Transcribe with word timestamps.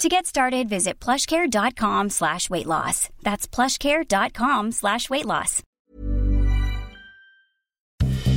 To 0.00 0.08
get 0.08 0.24
started, 0.24 0.70
visit 0.70 0.98
plushcare.com 0.98 2.08
slash 2.08 2.48
weight 2.48 2.64
loss. 2.64 3.10
That's 3.22 3.46
plushcare.com 3.46 4.72
slash 4.72 5.10
weight 5.10 5.26
loss. 5.26 5.62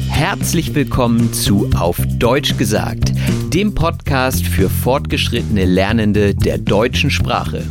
Herzlich 0.10 0.76
willkommen 0.76 1.32
zu 1.32 1.70
Auf 1.78 2.02
Deutsch 2.20 2.58
gesagt, 2.58 3.14
dem 3.54 3.74
Podcast 3.74 4.46
für 4.46 4.70
fortgeschrittene 4.70 5.64
Lernende 5.64 6.36
der 6.36 6.58
deutschen 6.58 7.10
Sprache. 7.10 7.66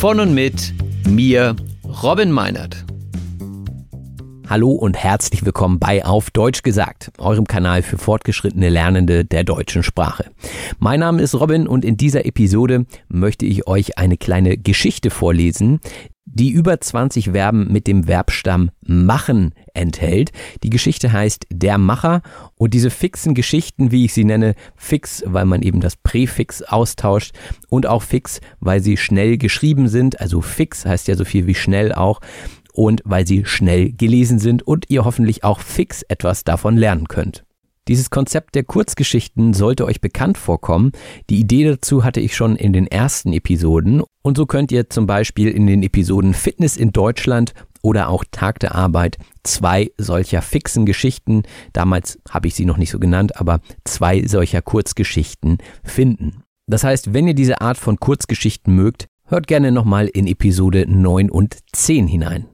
Von 0.00 0.18
und 0.18 0.34
mit 0.34 0.74
mir, 1.06 1.54
Robin 2.02 2.32
Meinert. 2.32 2.84
Hallo 4.46 4.72
und 4.72 4.94
herzlich 4.94 5.46
willkommen 5.46 5.78
bei 5.78 6.04
Auf 6.04 6.30
Deutsch 6.30 6.62
gesagt, 6.62 7.10
eurem 7.16 7.46
Kanal 7.46 7.80
für 7.80 7.96
fortgeschrittene 7.96 8.68
Lernende 8.68 9.24
der 9.24 9.42
deutschen 9.42 9.82
Sprache. 9.82 10.26
Mein 10.78 11.00
Name 11.00 11.22
ist 11.22 11.34
Robin 11.34 11.66
und 11.66 11.82
in 11.82 11.96
dieser 11.96 12.26
Episode 12.26 12.84
möchte 13.08 13.46
ich 13.46 13.66
euch 13.66 13.96
eine 13.96 14.18
kleine 14.18 14.58
Geschichte 14.58 15.08
vorlesen, 15.08 15.80
die 16.26 16.50
über 16.50 16.78
20 16.78 17.30
Verben 17.30 17.72
mit 17.72 17.86
dem 17.86 18.04
Verbstamm 18.04 18.70
machen 18.82 19.54
enthält. 19.72 20.30
Die 20.62 20.70
Geschichte 20.70 21.10
heißt 21.10 21.46
Der 21.50 21.78
Macher 21.78 22.20
und 22.56 22.74
diese 22.74 22.90
fixen 22.90 23.34
Geschichten, 23.34 23.92
wie 23.92 24.04
ich 24.04 24.12
sie 24.12 24.24
nenne, 24.24 24.56
fix, 24.76 25.22
weil 25.26 25.46
man 25.46 25.62
eben 25.62 25.80
das 25.80 25.96
Präfix 25.96 26.62
austauscht 26.62 27.32
und 27.70 27.86
auch 27.86 28.02
fix, 28.02 28.40
weil 28.60 28.80
sie 28.80 28.98
schnell 28.98 29.38
geschrieben 29.38 29.88
sind. 29.88 30.20
Also 30.20 30.42
fix 30.42 30.84
heißt 30.84 31.08
ja 31.08 31.14
so 31.14 31.24
viel 31.24 31.46
wie 31.46 31.54
schnell 31.54 31.94
auch 31.94 32.20
und 32.74 33.00
weil 33.04 33.26
sie 33.26 33.44
schnell 33.44 33.92
gelesen 33.92 34.38
sind 34.38 34.66
und 34.66 34.86
ihr 34.90 35.04
hoffentlich 35.04 35.44
auch 35.44 35.60
fix 35.60 36.02
etwas 36.02 36.44
davon 36.44 36.76
lernen 36.76 37.08
könnt. 37.08 37.44
Dieses 37.86 38.08
Konzept 38.08 38.54
der 38.54 38.64
Kurzgeschichten 38.64 39.52
sollte 39.52 39.84
euch 39.84 40.00
bekannt 40.00 40.38
vorkommen. 40.38 40.92
Die 41.28 41.38
Idee 41.38 41.64
dazu 41.64 42.02
hatte 42.02 42.20
ich 42.20 42.34
schon 42.34 42.56
in 42.56 42.72
den 42.72 42.86
ersten 42.86 43.32
Episoden 43.32 44.02
und 44.22 44.36
so 44.38 44.46
könnt 44.46 44.72
ihr 44.72 44.88
zum 44.88 45.06
Beispiel 45.06 45.50
in 45.50 45.66
den 45.66 45.82
Episoden 45.82 46.32
Fitness 46.32 46.76
in 46.78 46.92
Deutschland 46.92 47.52
oder 47.82 48.08
auch 48.08 48.24
Tag 48.30 48.58
der 48.60 48.74
Arbeit 48.74 49.18
zwei 49.42 49.90
solcher 49.98 50.40
fixen 50.40 50.86
Geschichten, 50.86 51.42
damals 51.74 52.18
habe 52.30 52.48
ich 52.48 52.54
sie 52.54 52.64
noch 52.64 52.78
nicht 52.78 52.90
so 52.90 52.98
genannt, 52.98 53.38
aber 53.38 53.60
zwei 53.84 54.26
solcher 54.26 54.62
Kurzgeschichten 54.62 55.58
finden. 55.82 56.42
Das 56.66 56.82
heißt, 56.82 57.12
wenn 57.12 57.28
ihr 57.28 57.34
diese 57.34 57.60
Art 57.60 57.76
von 57.76 58.00
Kurzgeschichten 58.00 58.74
mögt, 58.74 59.06
hört 59.26 59.46
gerne 59.46 59.70
nochmal 59.70 60.08
in 60.08 60.26
Episode 60.26 60.86
9 60.88 61.30
und 61.30 61.58
10 61.72 62.06
hinein. 62.06 62.46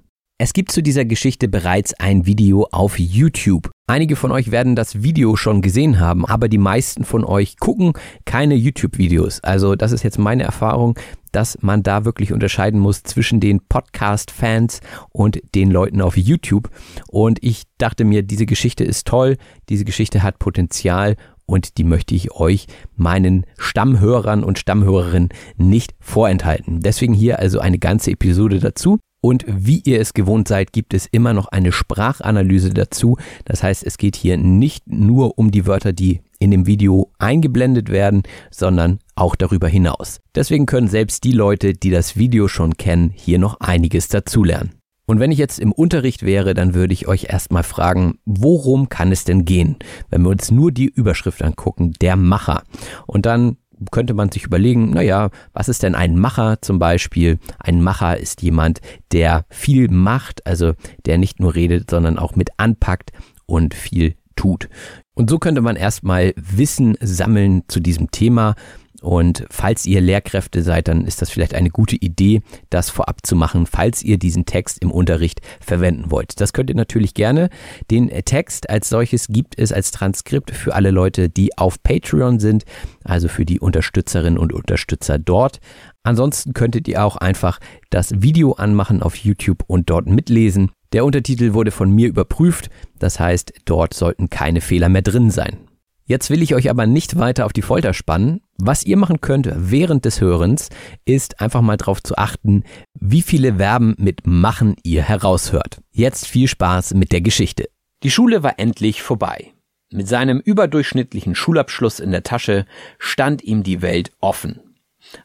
Es 0.43 0.55
gibt 0.55 0.73
zu 0.73 0.83
dieser 0.83 1.05
Geschichte 1.05 1.49
bereits 1.49 1.93
ein 2.01 2.25
Video 2.25 2.67
auf 2.73 2.99
YouTube. 2.99 3.71
Einige 3.87 4.17
von 4.17 4.33
euch 4.33 4.51
werden 4.51 4.75
das 4.75 5.03
Video 5.03 5.37
schon 5.37 5.61
gesehen 5.61 6.01
haben, 6.01 6.25
aber 6.25 6.49
die 6.49 6.57
meisten 6.57 7.05
von 7.05 7.27
euch 7.27 7.59
gucken 7.59 7.93
keine 8.25 8.55
YouTube-Videos. 8.55 9.41
Also 9.45 9.75
das 9.77 9.93
ist 9.93 10.03
jetzt 10.03 10.19
meine 10.19 10.45
Erfahrung, 10.45 10.99
dass 11.31 11.59
man 11.61 11.83
da 11.83 12.07
wirklich 12.07 12.33
unterscheiden 12.33 12.81
muss 12.81 13.03
zwischen 13.03 13.41
den 13.41 13.61
Podcast-Fans 13.69 14.81
und 15.11 15.43
den 15.55 15.71
Leuten 15.71 16.01
auf 16.01 16.17
YouTube. 16.17 16.71
Und 17.09 17.45
ich 17.45 17.65
dachte 17.77 18.07
mir, 18.07 18.23
diese 18.23 18.47
Geschichte 18.47 18.83
ist 18.83 19.07
toll, 19.07 19.37
diese 19.69 19.85
Geschichte 19.85 20.23
hat 20.23 20.39
Potenzial 20.39 21.17
und 21.45 21.77
die 21.77 21.85
möchte 21.85 22.15
ich 22.15 22.33
euch, 22.33 22.67
meinen 22.97 23.45
Stammhörern 23.59 24.43
und 24.43 24.59
Stammhörerinnen, 24.59 25.29
nicht 25.59 25.93
vorenthalten. 26.01 26.81
Deswegen 26.81 27.13
hier 27.13 27.41
also 27.41 27.59
eine 27.61 27.79
ganze 27.79 28.13
Episode 28.13 28.59
dazu. 28.59 29.01
Und 29.21 29.45
wie 29.47 29.83
ihr 29.85 30.01
es 30.01 30.15
gewohnt 30.15 30.49
seid, 30.49 30.73
gibt 30.73 30.95
es 30.95 31.07
immer 31.07 31.35
noch 31.35 31.49
eine 31.49 31.73
Sprachanalyse 31.73 32.71
dazu. 32.71 33.19
Das 33.45 33.63
heißt, 33.63 33.85
es 33.85 33.99
geht 33.99 34.17
hier 34.17 34.37
nicht 34.39 34.85
nur 34.87 35.39
um 35.39 35.51
die 35.51 35.67
Wörter, 35.67 35.93
die 35.93 36.21
in 36.39 36.51
dem 36.51 36.67
Video 36.67 37.13
eingeblendet 37.19 37.91
werden, 37.91 38.23
sondern 38.51 38.99
auch 39.15 39.37
darüber 39.37 39.69
hinaus. 39.69 40.21
Deswegen 40.35 40.65
können 40.65 40.89
selbst 40.89 41.25
die 41.25 41.33
Leute, 41.33 41.75
die 41.75 41.91
das 41.91 42.17
Video 42.17 42.49
schon 42.49 42.79
kennen, 42.79 43.13
hier 43.15 43.39
noch 43.39 43.61
einiges 43.61 44.09
dazulernen. 44.09 44.73
Und 45.05 45.19
wenn 45.19 45.33
ich 45.33 45.39
jetzt 45.39 45.59
im 45.59 45.73
Unterricht 45.73 46.23
wäre, 46.23 46.55
dann 46.55 46.73
würde 46.73 46.95
ich 46.95 47.09
euch 47.09 47.25
erstmal 47.25 47.65
fragen, 47.65 48.19
worum 48.25 48.89
kann 48.89 49.11
es 49.11 49.25
denn 49.25 49.45
gehen? 49.45 49.77
Wenn 50.09 50.23
wir 50.23 50.31
uns 50.31 50.51
nur 50.53 50.71
die 50.71 50.87
Überschrift 50.87 51.43
angucken, 51.43 51.93
der 52.01 52.15
Macher. 52.15 52.63
Und 53.07 53.27
dann 53.27 53.57
könnte 53.91 54.15
man 54.15 54.31
sich 54.31 54.45
überlegen, 54.45 54.91
naja, 54.91 55.31
was 55.53 55.69
ist 55.69 55.83
denn 55.83 55.95
ein 55.95 56.19
Macher 56.19 56.61
zum 56.61 56.79
Beispiel? 56.79 57.39
Ein 57.59 57.83
Macher 57.83 58.19
ist 58.19 58.43
jemand, 58.43 58.81
der 59.13 59.45
viel 59.49 59.89
macht, 59.89 60.47
also 60.47 60.75
der 61.07 61.19
nicht 61.19 61.41
nur 61.41 61.55
redet, 61.55 61.91
sondern 61.91 62.19
auch 62.19 62.37
mit 62.37 62.51
anpackt 62.59 63.13
und 63.47 63.75
viel 63.75 64.15
tut. 64.37 64.69
Und 65.15 65.29
so 65.29 65.39
könnte 65.39 65.61
man 65.61 65.77
erstmal 65.77 66.33
Wissen 66.37 66.97
sammeln 67.01 67.63
zu 67.69 67.81
diesem 67.81 68.11
Thema 68.11 68.55
und 69.01 69.45
falls 69.51 69.87
ihr 69.87 70.01
Lehrkräfte 70.01 70.63
seid, 70.63 70.89
dann 70.89 71.05
ist 71.05 71.23
das 71.23 71.31
vielleicht 71.31 71.55
eine 71.55 71.71
gute 71.71 71.97
Idee, 71.97 72.43
das 72.69 72.91
vorab 72.91 73.27
zu 73.27 73.37
machen, 73.37 73.67
falls 73.67 74.03
ihr 74.03 74.19
diesen 74.19 74.45
Text 74.45 74.83
im 74.83 74.91
Unterricht 74.91 75.41
verwenden 75.61 76.11
wollt. 76.11 76.41
Das 76.41 76.53
könnt 76.53 76.71
ihr 76.71 76.77
natürlich 76.77 77.15
gerne. 77.15 77.49
Den 77.91 78.09
Text 78.25 78.69
als 78.69 78.89
solches 78.89 79.29
gibt 79.29 79.59
es 79.59 79.73
als 79.73 79.91
Transkript 79.91 80.51
für 80.51 80.75
alle 80.75 80.91
Leute, 80.91 81.29
die 81.29 81.57
auf 81.57 81.83
Patreon 81.83 82.41
sind, 82.41 82.65
also 83.05 83.29
für 83.29 83.45
die 83.45 83.61
Unterstützerinnen 83.61 84.39
und 84.39 84.53
Unterstützer 84.53 85.19
dort. 85.19 85.61
Ansonsten 86.03 86.55
könntet 86.55 86.89
ihr 86.89 87.05
auch 87.05 87.17
einfach 87.17 87.59
das 87.91 88.23
Video 88.23 88.53
anmachen 88.53 89.03
auf 89.03 89.17
YouTube 89.17 89.65
und 89.67 89.91
dort 89.91 90.07
mitlesen. 90.07 90.71
Der 90.93 91.05
Untertitel 91.05 91.55
wurde 91.55 91.71
von 91.71 91.91
mir 91.91 92.09
überprüft, 92.09 92.69
das 92.99 93.21
heißt, 93.21 93.53
dort 93.65 93.95
sollten 93.95 94.29
keine 94.29 94.61
Fehler 94.61 94.89
mehr 94.89 95.03
drin 95.03 95.31
sein. 95.31 95.70
Jetzt 96.11 96.29
will 96.29 96.43
ich 96.43 96.57
euch 96.57 96.69
aber 96.69 96.89
nicht 96.89 97.21
weiter 97.21 97.47
auf 97.47 97.53
die 97.53 97.63
Folter 97.63 97.95
spannen. 97.95 98.41
Was 98.59 98.83
ihr 98.83 98.97
machen 98.97 99.21
könnt 99.21 99.49
während 99.55 100.05
des 100.05 100.21
Hörens, 100.21 100.69
ist 101.05 101.41
einfach 101.41 101.61
mal 101.61 101.77
darauf 101.77 102.03
zu 102.03 102.19
achten, 102.19 102.65
wie 102.99 103.23
viele 103.23 103.55
Verben 103.59 103.95
mit 103.97 104.27
machen 104.27 104.75
ihr 104.83 105.05
heraushört. 105.05 105.81
Jetzt 105.93 106.27
viel 106.27 106.49
Spaß 106.49 106.95
mit 106.95 107.13
der 107.13 107.21
Geschichte. 107.21 107.69
Die 108.03 108.11
Schule 108.11 108.43
war 108.43 108.59
endlich 108.59 109.03
vorbei. 109.03 109.53
Mit 109.93 110.09
seinem 110.09 110.41
überdurchschnittlichen 110.41 111.37
Schulabschluss 111.37 112.01
in 112.01 112.11
der 112.11 112.25
Tasche 112.25 112.67
stand 112.99 113.45
ihm 113.45 113.63
die 113.63 113.81
Welt 113.81 114.11
offen. 114.21 114.59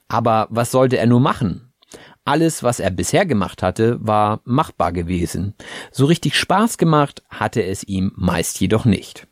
Aber 0.07 0.45
was 0.51 0.69
sollte 0.69 0.97
er 0.99 1.07
nur 1.07 1.19
machen? 1.19 1.73
Alles, 2.25 2.61
was 2.61 2.79
er 2.79 2.91
bisher 2.91 3.25
gemacht 3.25 3.63
hatte, 3.63 3.97
war 4.01 4.41
machbar 4.43 4.91
gewesen. 4.91 5.55
So 5.91 6.05
richtig 6.05 6.35
Spaß 6.35 6.77
gemacht 6.77 7.23
hatte 7.31 7.63
es 7.63 7.83
ihm 7.83 8.11
meist 8.15 8.61
jedoch 8.61 8.85
nicht. 8.85 9.27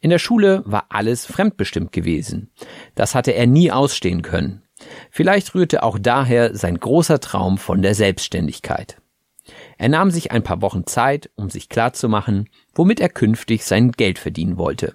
In 0.00 0.10
der 0.10 0.18
Schule 0.18 0.62
war 0.64 0.86
alles 0.90 1.26
fremdbestimmt 1.26 1.92
gewesen. 1.92 2.50
Das 2.94 3.14
hatte 3.14 3.32
er 3.32 3.46
nie 3.46 3.72
ausstehen 3.72 4.22
können. 4.22 4.62
Vielleicht 5.10 5.54
rührte 5.54 5.82
auch 5.82 5.98
daher 5.98 6.54
sein 6.54 6.78
großer 6.78 7.18
Traum 7.20 7.58
von 7.58 7.82
der 7.82 7.94
Selbstständigkeit. 7.94 9.00
Er 9.76 9.88
nahm 9.88 10.10
sich 10.10 10.30
ein 10.30 10.42
paar 10.42 10.62
Wochen 10.62 10.86
Zeit, 10.86 11.30
um 11.34 11.50
sich 11.50 11.68
klarzumachen, 11.68 12.48
womit 12.74 13.00
er 13.00 13.08
künftig 13.08 13.64
sein 13.64 13.92
Geld 13.92 14.18
verdienen 14.18 14.56
wollte. 14.56 14.94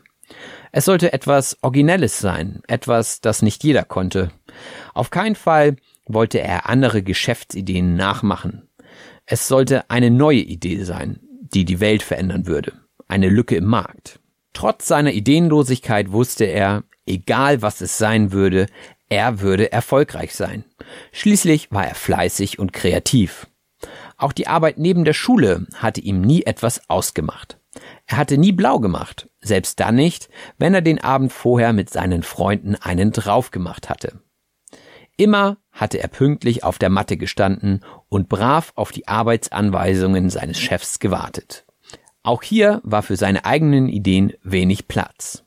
Es 0.72 0.86
sollte 0.86 1.14
etwas 1.14 1.58
Originelles 1.62 2.20
sein, 2.20 2.62
etwas, 2.68 3.22
das 3.22 3.42
nicht 3.42 3.64
jeder 3.64 3.84
konnte. 3.84 4.32
Auf 4.94 5.10
keinen 5.10 5.36
Fall 5.36 5.76
wollte 6.06 6.40
er 6.40 6.70
andere 6.70 7.04
Geschäftsideen 7.04 7.96
nachmachen. 7.96 8.70
Es 9.26 9.48
sollte 9.48 9.90
eine 9.90 10.12
neue 10.12 10.40
Idee 10.40 10.84
sein, 10.84 11.20
die 11.42 11.66
die 11.66 11.80
Welt 11.80 12.04
verändern 12.04 12.48
würde, 12.48 12.74
eine 13.08 13.30
Lücke 13.30 13.56
im 13.56 13.66
Markt. 13.66 14.20
Trotz 14.54 14.88
seiner 14.88 15.12
Ideenlosigkeit 15.12 16.12
wusste 16.12 16.46
er, 16.46 16.84
egal 17.06 17.62
was 17.62 17.82
es 17.82 17.98
sein 17.98 18.32
würde, 18.32 18.68
er 19.10 19.42
würde 19.42 19.72
erfolgreich 19.72 20.34
sein. 20.34 20.64
Schließlich 21.12 21.72
war 21.72 21.86
er 21.86 21.96
fleißig 21.96 22.60
und 22.60 22.74
kreativ. 22.74 23.48
Auch 24.18 24.32
die 24.32 24.48
Arbeit 24.48 24.78
neben 24.78 25.04
der 25.04 25.14
Schule 25.14 25.68
hatte 25.76 26.02
ihm 26.02 26.22
nie 26.22 26.44
etwas 26.44 26.90
ausgemacht. 26.90 27.58
Er 28.06 28.18
hatte 28.18 28.38
nie 28.38 28.52
blau 28.52 28.80
gemacht, 28.80 29.30
selbst 29.42 29.80
dann 29.80 29.96
nicht, 29.96 30.30
wenn 30.58 30.74
er 30.74 30.82
den 30.82 31.04
Abend 31.04 31.34
vorher 31.34 31.74
mit 31.74 31.90
seinen 31.90 32.24
Freunden 32.24 32.76
einen 32.76 33.12
drauf 33.12 33.52
gemacht 33.52 33.90
hatte. 33.90 34.20
Immer 35.18 35.58
hatte 35.72 36.00
er 36.00 36.08
pünktlich 36.08 36.64
auf 36.64 36.78
der 36.78 36.90
Matte 36.90 37.18
gestanden 37.18 37.84
und 38.10 38.30
brav 38.30 38.74
auf 38.76 38.92
die 38.92 39.08
Arbeitsanweisungen 39.08 40.30
seines 40.30 40.60
Chefs 40.60 41.00
gewartet. 41.00 41.66
Auch 42.24 42.42
hier 42.42 42.82
war 42.84 43.04
für 43.04 43.18
seine 43.18 43.46
eigenen 43.46 43.90
Ideen 43.90 44.34
wenig 44.44 44.88
Platz. 44.88 45.44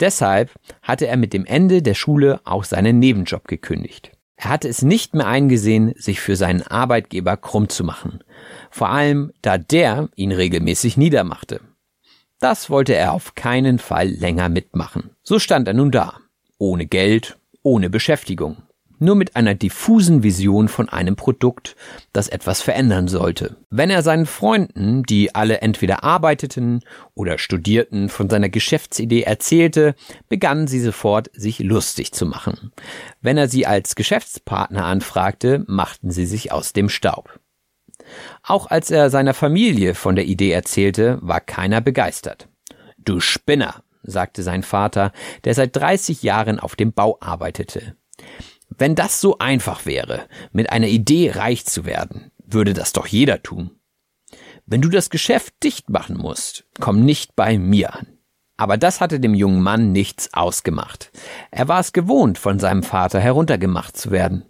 Deshalb 0.00 0.50
hatte 0.80 1.06
er 1.06 1.16
mit 1.16 1.32
dem 1.32 1.44
Ende 1.44 1.82
der 1.82 1.94
Schule 1.94 2.40
auch 2.44 2.64
seinen 2.64 2.98
Nebenjob 2.98 3.48
gekündigt. 3.48 4.12
Er 4.36 4.50
hatte 4.50 4.68
es 4.68 4.82
nicht 4.82 5.14
mehr 5.14 5.26
eingesehen, 5.26 5.94
sich 5.96 6.20
für 6.20 6.36
seinen 6.36 6.62
Arbeitgeber 6.62 7.36
krumm 7.36 7.68
zu 7.68 7.84
machen. 7.84 8.24
Vor 8.70 8.88
allem, 8.88 9.32
da 9.42 9.58
der 9.58 10.08
ihn 10.16 10.32
regelmäßig 10.32 10.96
niedermachte. 10.96 11.60
Das 12.40 12.70
wollte 12.70 12.94
er 12.94 13.12
auf 13.12 13.34
keinen 13.36 13.78
Fall 13.78 14.08
länger 14.08 14.48
mitmachen. 14.48 15.10
So 15.22 15.38
stand 15.38 15.68
er 15.68 15.74
nun 15.74 15.92
da. 15.92 16.18
Ohne 16.58 16.86
Geld, 16.86 17.38
ohne 17.62 17.90
Beschäftigung 17.90 18.56
nur 19.02 19.16
mit 19.16 19.36
einer 19.36 19.54
diffusen 19.54 20.22
Vision 20.22 20.68
von 20.68 20.88
einem 20.88 21.16
Produkt, 21.16 21.76
das 22.12 22.28
etwas 22.28 22.62
verändern 22.62 23.08
sollte. 23.08 23.56
Wenn 23.68 23.90
er 23.90 24.02
seinen 24.02 24.26
Freunden, 24.26 25.02
die 25.02 25.34
alle 25.34 25.60
entweder 25.60 26.04
arbeiteten 26.04 26.80
oder 27.14 27.38
studierten, 27.38 28.08
von 28.08 28.30
seiner 28.30 28.48
Geschäftsidee 28.48 29.22
erzählte, 29.22 29.94
begannen 30.28 30.66
sie 30.66 30.80
sofort, 30.80 31.30
sich 31.34 31.58
lustig 31.58 32.12
zu 32.12 32.24
machen. 32.26 32.72
Wenn 33.20 33.36
er 33.36 33.48
sie 33.48 33.66
als 33.66 33.94
Geschäftspartner 33.94 34.84
anfragte, 34.84 35.64
machten 35.66 36.10
sie 36.10 36.26
sich 36.26 36.52
aus 36.52 36.72
dem 36.72 36.88
Staub. 36.88 37.38
Auch 38.42 38.66
als 38.66 38.90
er 38.90 39.10
seiner 39.10 39.34
Familie 39.34 39.94
von 39.94 40.16
der 40.16 40.24
Idee 40.26 40.52
erzählte, 40.52 41.18
war 41.20 41.40
keiner 41.40 41.80
begeistert. 41.80 42.48
Du 42.98 43.20
Spinner, 43.20 43.82
sagte 44.02 44.42
sein 44.42 44.62
Vater, 44.62 45.12
der 45.44 45.54
seit 45.54 45.76
30 45.76 46.22
Jahren 46.22 46.58
auf 46.58 46.76
dem 46.76 46.92
Bau 46.92 47.18
arbeitete. 47.20 47.96
Wenn 48.78 48.94
das 48.94 49.20
so 49.20 49.38
einfach 49.38 49.86
wäre, 49.86 50.26
mit 50.52 50.70
einer 50.70 50.88
Idee 50.88 51.30
reich 51.30 51.64
zu 51.66 51.84
werden, 51.84 52.30
würde 52.44 52.74
das 52.74 52.92
doch 52.92 53.06
jeder 53.06 53.42
tun. 53.42 53.70
Wenn 54.66 54.80
du 54.80 54.88
das 54.88 55.10
Geschäft 55.10 55.54
dicht 55.62 55.90
machen 55.90 56.16
musst, 56.16 56.64
komm 56.80 57.04
nicht 57.04 57.34
bei 57.36 57.58
mir 57.58 57.94
an. 57.94 58.06
Aber 58.56 58.76
das 58.76 59.00
hatte 59.00 59.18
dem 59.18 59.34
jungen 59.34 59.60
Mann 59.60 59.92
nichts 59.92 60.32
ausgemacht. 60.34 61.10
Er 61.50 61.68
war 61.68 61.80
es 61.80 61.92
gewohnt, 61.92 62.38
von 62.38 62.58
seinem 62.58 62.82
Vater 62.82 63.18
heruntergemacht 63.18 63.96
zu 63.96 64.10
werden. 64.10 64.44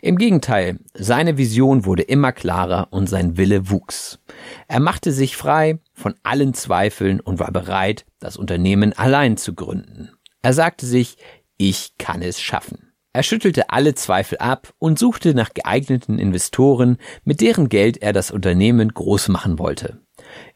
Im 0.00 0.18
Gegenteil, 0.18 0.80
seine 0.94 1.38
Vision 1.38 1.84
wurde 1.84 2.02
immer 2.02 2.32
klarer 2.32 2.88
und 2.90 3.08
sein 3.08 3.36
Wille 3.36 3.70
wuchs. 3.70 4.18
Er 4.66 4.80
machte 4.80 5.12
sich 5.12 5.36
frei 5.36 5.78
von 5.94 6.14
allen 6.24 6.54
Zweifeln 6.54 7.20
und 7.20 7.38
war 7.38 7.52
bereit, 7.52 8.04
das 8.18 8.36
Unternehmen 8.36 8.92
allein 8.94 9.36
zu 9.36 9.54
gründen. 9.54 10.10
Er 10.42 10.52
sagte 10.52 10.84
sich, 10.84 11.16
ich 11.56 11.96
kann 11.98 12.22
es 12.22 12.40
schaffen. 12.40 12.91
Er 13.14 13.22
schüttelte 13.22 13.68
alle 13.68 13.94
Zweifel 13.94 14.38
ab 14.38 14.72
und 14.78 14.98
suchte 14.98 15.34
nach 15.34 15.52
geeigneten 15.52 16.18
Investoren, 16.18 16.96
mit 17.24 17.42
deren 17.42 17.68
Geld 17.68 17.98
er 17.98 18.14
das 18.14 18.30
Unternehmen 18.30 18.88
groß 18.88 19.28
machen 19.28 19.58
wollte. 19.58 20.00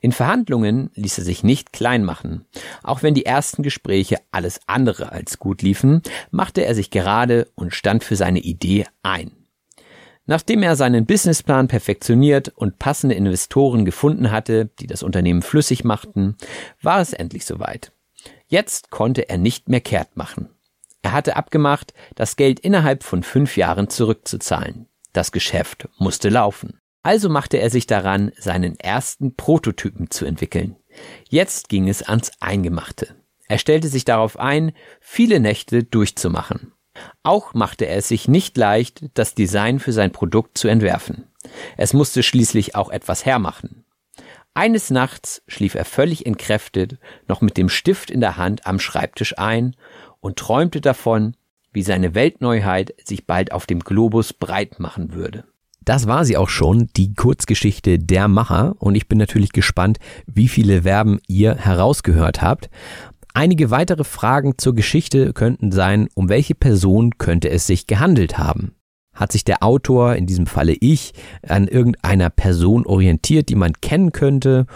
In 0.01 0.13
Verhandlungen 0.13 0.91
ließ 0.95 1.19
er 1.19 1.25
sich 1.25 1.43
nicht 1.43 1.75
klein 1.75 2.03
machen. 2.03 2.47
Auch 2.83 3.03
wenn 3.03 3.13
die 3.13 3.27
ersten 3.27 3.63
Gespräche 3.63 4.19
alles 4.31 4.61
andere 4.67 5.13
als 5.13 5.39
gut 5.39 5.61
liefen, 5.61 6.01
machte 6.31 6.65
er 6.65 6.75
sich 6.75 6.91
gerade 6.91 7.49
und 7.57 7.75
stand 7.75 8.05
für 8.05 8.17
seine 8.17 8.41
Idee 8.41 8.87
ein. 9.03 9.33
Nachdem 10.25 10.63
er 10.63 10.77
seinen 10.77 11.05
Businessplan 11.05 11.69
perfektioniert 11.69 12.49
und 12.49 12.79
passende 12.79 13.15
Investoren 13.15 13.85
gefunden 13.85 14.31
hatte, 14.31 14.71
die 14.81 14.87
das 14.87 15.03
Unternehmen 15.03 15.43
flüssig 15.43 15.85
machten, 15.85 16.37
war 16.81 17.01
es 17.01 17.13
endlich 17.13 17.45
soweit. 17.45 17.93
Jetzt 18.49 18.91
konnte 18.91 19.29
er 19.29 19.37
nicht 19.37 19.69
mehr 19.69 19.81
kehrt 19.81 20.17
machen. 20.17 20.49
Er 21.07 21.13
hatte 21.13 21.37
abgemacht, 21.37 21.95
das 22.17 22.35
Geld 22.35 22.59
innerhalb 22.59 23.05
von 23.05 23.23
fünf 23.23 23.57
Jahren 23.57 23.89
zurückzuzahlen. 23.89 24.89
Das 25.13 25.31
Geschäft 25.31 25.89
musste 25.99 26.31
laufen. 26.31 26.81
Also 27.05 27.29
machte 27.29 27.59
er 27.59 27.71
sich 27.71 27.87
daran, 27.87 28.33
seinen 28.37 28.77
ersten 28.81 29.37
Prototypen 29.37 30.11
zu 30.11 30.25
entwickeln. 30.25 30.75
Jetzt 31.29 31.69
ging 31.69 31.89
es 31.89 32.03
ans 32.03 32.33
Eingemachte. 32.41 33.15
Er 33.47 33.59
stellte 33.59 33.87
sich 33.87 34.05
darauf 34.05 34.37
ein, 34.37 34.73
viele 35.01 35.39
Nächte 35.39 35.85
durchzumachen. 35.85 36.73
Auch 37.23 37.55
machte 37.55 37.87
er 37.87 37.99
es 37.99 38.09
sich 38.09 38.27
nicht 38.27 38.57
leicht, 38.57 39.05
das 39.15 39.37
Design 39.37 39.79
für 39.79 39.93
sein 39.93 40.11
Produkt 40.11 40.59
zu 40.59 40.67
entwerfen. 40.67 41.29
Es 41.77 41.93
musste 41.93 42.25
schließlich 42.25 42.75
auch 42.75 42.91
etwas 42.91 43.25
hermachen. 43.25 43.85
Eines 44.55 44.91
Nachts 44.91 45.43
schlief 45.47 45.75
er 45.75 45.85
völlig 45.85 46.25
entkräftet, 46.25 46.99
noch 47.29 47.43
mit 47.43 47.59
dem 47.59 47.69
Stift 47.69 48.11
in 48.11 48.23
der 48.23 48.39
Hand 48.39 48.67
am 48.67 48.81
Schreibtisch 48.81 49.39
ein 49.39 49.77
und 50.27 50.37
träumte 50.37 50.81
davon, 50.81 51.37
wie 51.73 51.83
seine 51.83 52.17
Weltneuheit 52.17 52.93
sich 53.05 53.27
bald 53.27 53.53
auf 53.53 53.65
dem 53.65 53.79
Globus 53.79 54.33
breit 54.33 54.81
machen 54.81 55.15
würde. 55.15 55.45
Das 55.85 56.09
war 56.09 56.25
sie 56.25 56.37
auch 56.37 56.49
schon, 56.49 56.89
die 56.97 57.15
Kurzgeschichte 57.15 58.01
Der 58.01 58.27
Macher. 58.27 58.75
Und 58.81 58.97
ich 58.97 59.07
bin 59.07 59.19
natürlich 59.19 59.53
gespannt, 59.53 59.99
wie 60.27 60.49
viele 60.49 60.83
Verben 60.83 61.21
ihr 61.29 61.55
herausgehört 61.55 62.43
habt. 62.43 62.71
Einige 63.35 63.71
weitere 63.71 64.03
Fragen 64.03 64.59
zur 64.59 64.75
Geschichte 64.75 65.33
könnten 65.33 65.71
sein, 65.71 66.09
um 66.15 66.29
welche 66.29 66.57
Person 66.57 67.19
könnte 67.19 67.49
es 67.49 67.69
sich 67.69 67.87
gehandelt 67.87 68.37
haben? 68.37 68.75
Hat 69.15 69.31
sich 69.31 69.45
der 69.45 69.63
Autor, 69.63 70.17
in 70.17 70.27
diesem 70.27 70.49
Falle 70.49 70.73
ich, 70.73 71.13
an 71.47 71.69
irgendeiner 71.69 72.31
Person 72.31 72.85
orientiert, 72.85 73.49
die 73.49 73.55
man 73.55 73.75
kennen 73.75 74.11
könnte? 74.11 74.67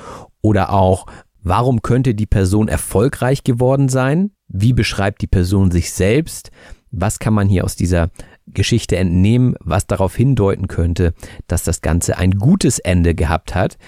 Oder 0.42 0.72
auch, 0.72 1.06
warum 1.42 1.82
könnte 1.82 2.14
die 2.14 2.26
Person 2.26 2.68
erfolgreich 2.68 3.42
geworden 3.42 3.88
sein? 3.88 4.30
Wie 4.52 4.72
beschreibt 4.72 5.22
die 5.22 5.28
Person 5.28 5.70
sich 5.70 5.92
selbst? 5.92 6.50
Was 6.90 7.20
kann 7.20 7.32
man 7.32 7.48
hier 7.48 7.64
aus 7.64 7.76
dieser 7.76 8.10
Geschichte 8.48 8.96
entnehmen, 8.96 9.54
was 9.60 9.86
darauf 9.86 10.16
hindeuten 10.16 10.66
könnte, 10.66 11.14
dass 11.46 11.62
das 11.62 11.82
Ganze 11.82 12.18
ein 12.18 12.32
gutes 12.32 12.80
Ende 12.80 13.14
gehabt 13.14 13.54
hat? 13.54 13.78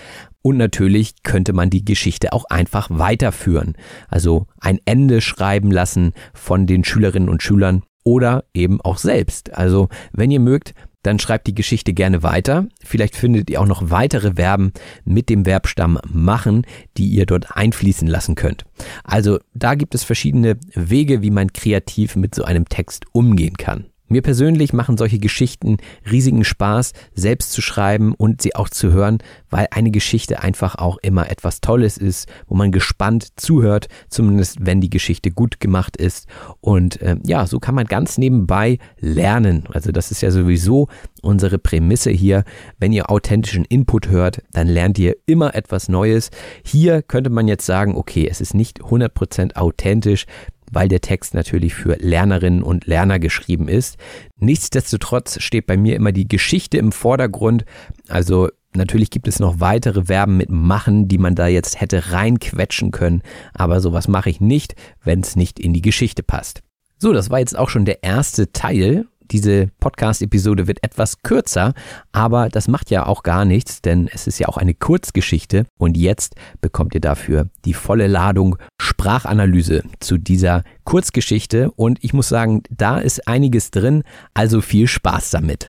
Und 0.40 0.56
natürlich 0.56 1.22
könnte 1.24 1.52
man 1.52 1.68
die 1.68 1.84
Geschichte 1.84 2.32
auch 2.32 2.44
einfach 2.44 2.88
weiterführen. 2.90 3.74
Also 4.08 4.46
ein 4.60 4.78
Ende 4.84 5.20
schreiben 5.20 5.72
lassen 5.72 6.12
von 6.32 6.66
den 6.66 6.84
Schülerinnen 6.84 7.28
und 7.28 7.42
Schülern 7.42 7.82
oder 8.04 8.44
eben 8.54 8.80
auch 8.80 8.98
selbst. 8.98 9.54
Also 9.54 9.88
wenn 10.12 10.30
ihr 10.30 10.40
mögt, 10.40 10.74
dann 11.02 11.18
schreibt 11.18 11.46
die 11.46 11.54
Geschichte 11.54 11.92
gerne 11.92 12.22
weiter. 12.22 12.66
Vielleicht 12.84 13.16
findet 13.16 13.50
ihr 13.50 13.60
auch 13.60 13.66
noch 13.66 13.90
weitere 13.90 14.34
Verben 14.34 14.72
mit 15.04 15.28
dem 15.28 15.44
Verbstamm 15.44 15.98
machen, 16.06 16.66
die 16.96 17.08
ihr 17.08 17.26
dort 17.26 17.56
einfließen 17.56 18.08
lassen 18.08 18.34
könnt. 18.34 18.64
Also 19.04 19.38
da 19.54 19.74
gibt 19.74 19.94
es 19.94 20.04
verschiedene 20.04 20.56
Wege, 20.74 21.22
wie 21.22 21.30
man 21.30 21.52
kreativ 21.52 22.16
mit 22.16 22.34
so 22.34 22.44
einem 22.44 22.68
Text 22.68 23.04
umgehen 23.12 23.56
kann. 23.56 23.91
Mir 24.12 24.20
persönlich 24.20 24.74
machen 24.74 24.98
solche 24.98 25.18
Geschichten 25.18 25.78
riesigen 26.10 26.44
Spaß, 26.44 26.92
selbst 27.14 27.50
zu 27.50 27.62
schreiben 27.62 28.14
und 28.14 28.42
sie 28.42 28.54
auch 28.54 28.68
zu 28.68 28.92
hören, 28.92 29.18
weil 29.48 29.68
eine 29.70 29.90
Geschichte 29.90 30.42
einfach 30.42 30.74
auch 30.74 30.98
immer 30.98 31.30
etwas 31.30 31.62
Tolles 31.62 31.96
ist, 31.96 32.28
wo 32.46 32.54
man 32.54 32.72
gespannt 32.72 33.28
zuhört, 33.36 33.88
zumindest 34.10 34.58
wenn 34.60 34.82
die 34.82 34.90
Geschichte 34.90 35.30
gut 35.30 35.60
gemacht 35.60 35.96
ist. 35.96 36.28
Und 36.60 37.00
äh, 37.00 37.16
ja, 37.24 37.46
so 37.46 37.58
kann 37.58 37.74
man 37.74 37.86
ganz 37.86 38.18
nebenbei 38.18 38.76
lernen. 39.00 39.64
Also 39.72 39.92
das 39.92 40.10
ist 40.10 40.20
ja 40.20 40.30
sowieso 40.30 40.88
unsere 41.22 41.58
Prämisse 41.58 42.10
hier. 42.10 42.44
Wenn 42.78 42.92
ihr 42.92 43.08
authentischen 43.08 43.64
Input 43.64 44.08
hört, 44.08 44.42
dann 44.52 44.68
lernt 44.68 44.98
ihr 44.98 45.16
immer 45.24 45.54
etwas 45.54 45.88
Neues. 45.88 46.30
Hier 46.62 47.00
könnte 47.00 47.30
man 47.30 47.48
jetzt 47.48 47.64
sagen, 47.64 47.96
okay, 47.96 48.28
es 48.30 48.42
ist 48.42 48.52
nicht 48.52 48.82
100% 48.82 49.56
authentisch, 49.56 50.26
weil 50.72 50.88
der 50.88 51.00
Text 51.00 51.34
natürlich 51.34 51.74
für 51.74 51.96
Lernerinnen 51.96 52.62
und 52.62 52.86
Lerner 52.86 53.18
geschrieben 53.18 53.68
ist. 53.68 53.96
Nichtsdestotrotz 54.38 55.40
steht 55.40 55.66
bei 55.66 55.76
mir 55.76 55.94
immer 55.94 56.12
die 56.12 56.26
Geschichte 56.26 56.78
im 56.78 56.90
Vordergrund. 56.90 57.64
Also 58.08 58.48
Natürlich 58.74 59.10
gibt 59.10 59.28
es 59.28 59.38
noch 59.38 59.60
weitere 59.60 60.06
Verben 60.06 60.38
mit 60.38 60.48
machen, 60.48 61.06
die 61.06 61.18
man 61.18 61.34
da 61.34 61.46
jetzt 61.46 61.80
hätte 61.80 62.10
reinquetschen 62.10 62.90
können, 62.90 63.22
aber 63.52 63.80
sowas 63.80 64.08
mache 64.08 64.30
ich 64.30 64.40
nicht, 64.40 64.74
wenn 65.04 65.20
es 65.20 65.36
nicht 65.36 65.60
in 65.60 65.74
die 65.74 65.82
Geschichte 65.82 66.22
passt. 66.22 66.62
So, 66.96 67.12
das 67.12 67.28
war 67.28 67.40
jetzt 67.40 67.58
auch 67.58 67.68
schon 67.68 67.84
der 67.84 68.02
erste 68.02 68.50
Teil 68.52 69.06
diese 69.30 69.68
Podcast-Episode 69.80 70.66
wird 70.66 70.82
etwas 70.82 71.22
kürzer, 71.22 71.74
aber 72.12 72.48
das 72.48 72.68
macht 72.68 72.90
ja 72.90 73.06
auch 73.06 73.22
gar 73.22 73.44
nichts, 73.44 73.82
denn 73.82 74.08
es 74.12 74.26
ist 74.26 74.38
ja 74.38 74.48
auch 74.48 74.56
eine 74.56 74.74
Kurzgeschichte 74.74 75.66
und 75.78 75.96
jetzt 75.96 76.34
bekommt 76.60 76.94
ihr 76.94 77.00
dafür 77.00 77.48
die 77.64 77.74
volle 77.74 78.06
Ladung 78.06 78.56
Sprachanalyse 78.80 79.82
zu 80.00 80.18
dieser 80.18 80.64
Kurzgeschichte 80.84 81.70
und 81.70 82.02
ich 82.02 82.12
muss 82.12 82.28
sagen, 82.28 82.62
da 82.70 82.98
ist 82.98 83.26
einiges 83.28 83.70
drin, 83.70 84.02
also 84.34 84.60
viel 84.60 84.86
Spaß 84.88 85.30
damit. 85.30 85.68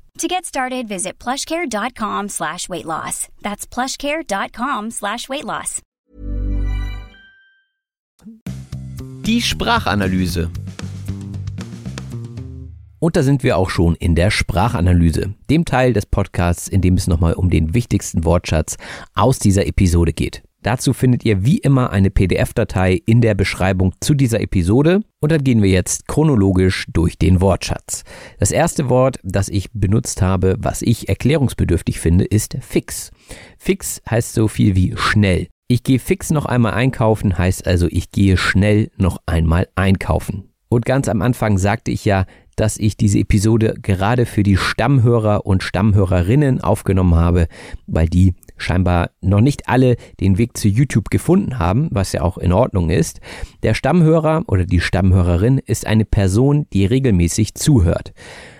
To 0.19 0.27
get 0.27 0.45
started, 0.45 0.87
visit 0.87 1.17
plushcare.com 1.19 2.29
slash 2.29 2.69
weight 2.69 2.85
loss. 2.85 3.27
That's 3.41 3.65
plushcare.com 3.65 4.91
slash 4.91 5.27
weight 5.29 5.45
loss. 5.45 5.81
Die 9.25 9.41
Sprachanalyse. 9.41 10.49
Und 12.99 13.15
da 13.15 13.23
sind 13.23 13.41
wir 13.41 13.57
auch 13.57 13.71
schon 13.71 13.95
in 13.95 14.13
der 14.13 14.29
Sprachanalyse, 14.29 15.33
dem 15.49 15.65
Teil 15.65 15.93
des 15.93 16.05
Podcasts, 16.05 16.67
in 16.67 16.81
dem 16.81 16.95
es 16.95 17.07
nochmal 17.07 17.33
um 17.33 17.49
den 17.49 17.73
wichtigsten 17.73 18.25
Wortschatz 18.25 18.77
aus 19.15 19.39
dieser 19.39 19.65
Episode 19.65 20.13
geht. 20.13 20.43
Dazu 20.63 20.93
findet 20.93 21.25
ihr 21.25 21.43
wie 21.43 21.57
immer 21.57 21.91
eine 21.91 22.11
PDF-Datei 22.11 23.01
in 23.05 23.21
der 23.21 23.33
Beschreibung 23.33 23.93
zu 23.99 24.13
dieser 24.13 24.41
Episode 24.41 25.01
und 25.19 25.31
dann 25.31 25.43
gehen 25.43 25.63
wir 25.63 25.69
jetzt 25.69 26.07
chronologisch 26.07 26.85
durch 26.93 27.17
den 27.17 27.41
Wortschatz. 27.41 28.03
Das 28.39 28.51
erste 28.51 28.89
Wort, 28.89 29.17
das 29.23 29.49
ich 29.49 29.71
benutzt 29.73 30.21
habe, 30.21 30.55
was 30.59 30.81
ich 30.81 31.09
erklärungsbedürftig 31.09 31.99
finde, 31.99 32.25
ist 32.25 32.57
fix. 32.61 33.11
Fix 33.57 34.01
heißt 34.09 34.33
so 34.33 34.47
viel 34.47 34.75
wie 34.75 34.93
schnell. 34.97 35.47
Ich 35.67 35.83
gehe 35.83 35.99
fix 35.99 36.31
noch 36.31 36.45
einmal 36.45 36.73
einkaufen, 36.73 37.37
heißt 37.37 37.65
also 37.65 37.87
ich 37.89 38.11
gehe 38.11 38.37
schnell 38.37 38.91
noch 38.97 39.17
einmal 39.25 39.67
einkaufen. 39.75 40.51
Und 40.69 40.85
ganz 40.85 41.09
am 41.09 41.21
Anfang 41.21 41.57
sagte 41.57 41.91
ich 41.91 42.05
ja, 42.05 42.25
dass 42.61 42.77
ich 42.77 42.95
diese 42.95 43.17
Episode 43.17 43.73
gerade 43.81 44.27
für 44.27 44.43
die 44.43 44.55
Stammhörer 44.55 45.47
und 45.47 45.63
Stammhörerinnen 45.63 46.61
aufgenommen 46.61 47.15
habe, 47.15 47.47
weil 47.87 48.07
die 48.07 48.35
scheinbar 48.55 49.09
noch 49.19 49.41
nicht 49.41 49.67
alle 49.67 49.95
den 50.19 50.37
Weg 50.37 50.55
zu 50.55 50.67
YouTube 50.67 51.09
gefunden 51.09 51.57
haben, 51.57 51.87
was 51.89 52.11
ja 52.11 52.21
auch 52.21 52.37
in 52.37 52.53
Ordnung 52.53 52.91
ist. 52.91 53.19
Der 53.63 53.73
Stammhörer 53.73 54.43
oder 54.45 54.65
die 54.65 54.79
Stammhörerin 54.79 55.57
ist 55.57 55.87
eine 55.87 56.05
Person, 56.05 56.67
die 56.71 56.85
regelmäßig 56.85 57.55
zuhört. 57.55 58.13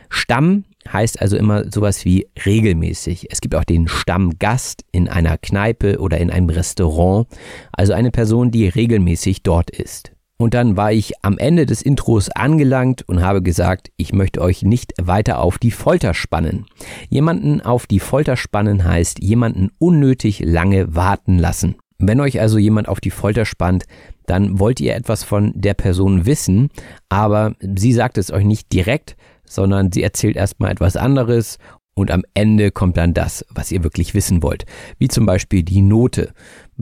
Stamm 0.09 0.63
heißt 0.91 1.21
also 1.21 1.37
immer 1.37 1.71
sowas 1.71 2.03
wie 2.03 2.27
regelmäßig. 2.43 3.27
Es 3.29 3.39
gibt 3.39 3.53
auch 3.53 3.65
den 3.65 3.87
Stammgast 3.87 4.83
in 4.91 5.09
einer 5.09 5.37
Kneipe 5.37 5.99
oder 5.99 6.17
in 6.17 6.31
einem 6.31 6.49
Restaurant, 6.49 7.27
also 7.71 7.93
eine 7.93 8.09
Person, 8.09 8.49
die 8.49 8.67
regelmäßig 8.67 9.43
dort 9.43 9.69
ist. 9.69 10.11
Und 10.41 10.55
dann 10.55 10.75
war 10.75 10.91
ich 10.91 11.13
am 11.21 11.37
Ende 11.37 11.67
des 11.67 11.83
Intros 11.83 12.29
angelangt 12.29 13.07
und 13.07 13.21
habe 13.21 13.43
gesagt, 13.43 13.91
ich 13.95 14.11
möchte 14.11 14.41
euch 14.41 14.63
nicht 14.63 14.91
weiter 14.99 15.37
auf 15.39 15.59
die 15.59 15.69
Folter 15.69 16.15
spannen. 16.15 16.65
Jemanden 17.09 17.61
auf 17.61 17.85
die 17.85 17.99
Folter 17.99 18.35
spannen 18.35 18.83
heißt 18.83 19.21
jemanden 19.21 19.69
unnötig 19.77 20.39
lange 20.43 20.95
warten 20.95 21.37
lassen. 21.37 21.75
Wenn 21.99 22.19
euch 22.19 22.41
also 22.41 22.57
jemand 22.57 22.89
auf 22.89 22.99
die 22.99 23.11
Folter 23.11 23.45
spannt, 23.45 23.83
dann 24.25 24.57
wollt 24.57 24.79
ihr 24.79 24.95
etwas 24.95 25.23
von 25.23 25.51
der 25.53 25.75
Person 25.75 26.25
wissen, 26.25 26.69
aber 27.07 27.53
sie 27.59 27.93
sagt 27.93 28.17
es 28.17 28.31
euch 28.31 28.43
nicht 28.43 28.73
direkt, 28.73 29.17
sondern 29.45 29.91
sie 29.91 30.01
erzählt 30.01 30.37
erstmal 30.37 30.71
etwas 30.71 30.95
anderes 30.95 31.59
und 31.93 32.09
am 32.09 32.23
Ende 32.33 32.71
kommt 32.71 32.97
dann 32.97 33.13
das, 33.13 33.45
was 33.49 33.71
ihr 33.71 33.83
wirklich 33.83 34.15
wissen 34.15 34.41
wollt, 34.41 34.65
wie 34.97 35.07
zum 35.07 35.25
Beispiel 35.25 35.61
die 35.61 35.81
Note. 35.81 36.33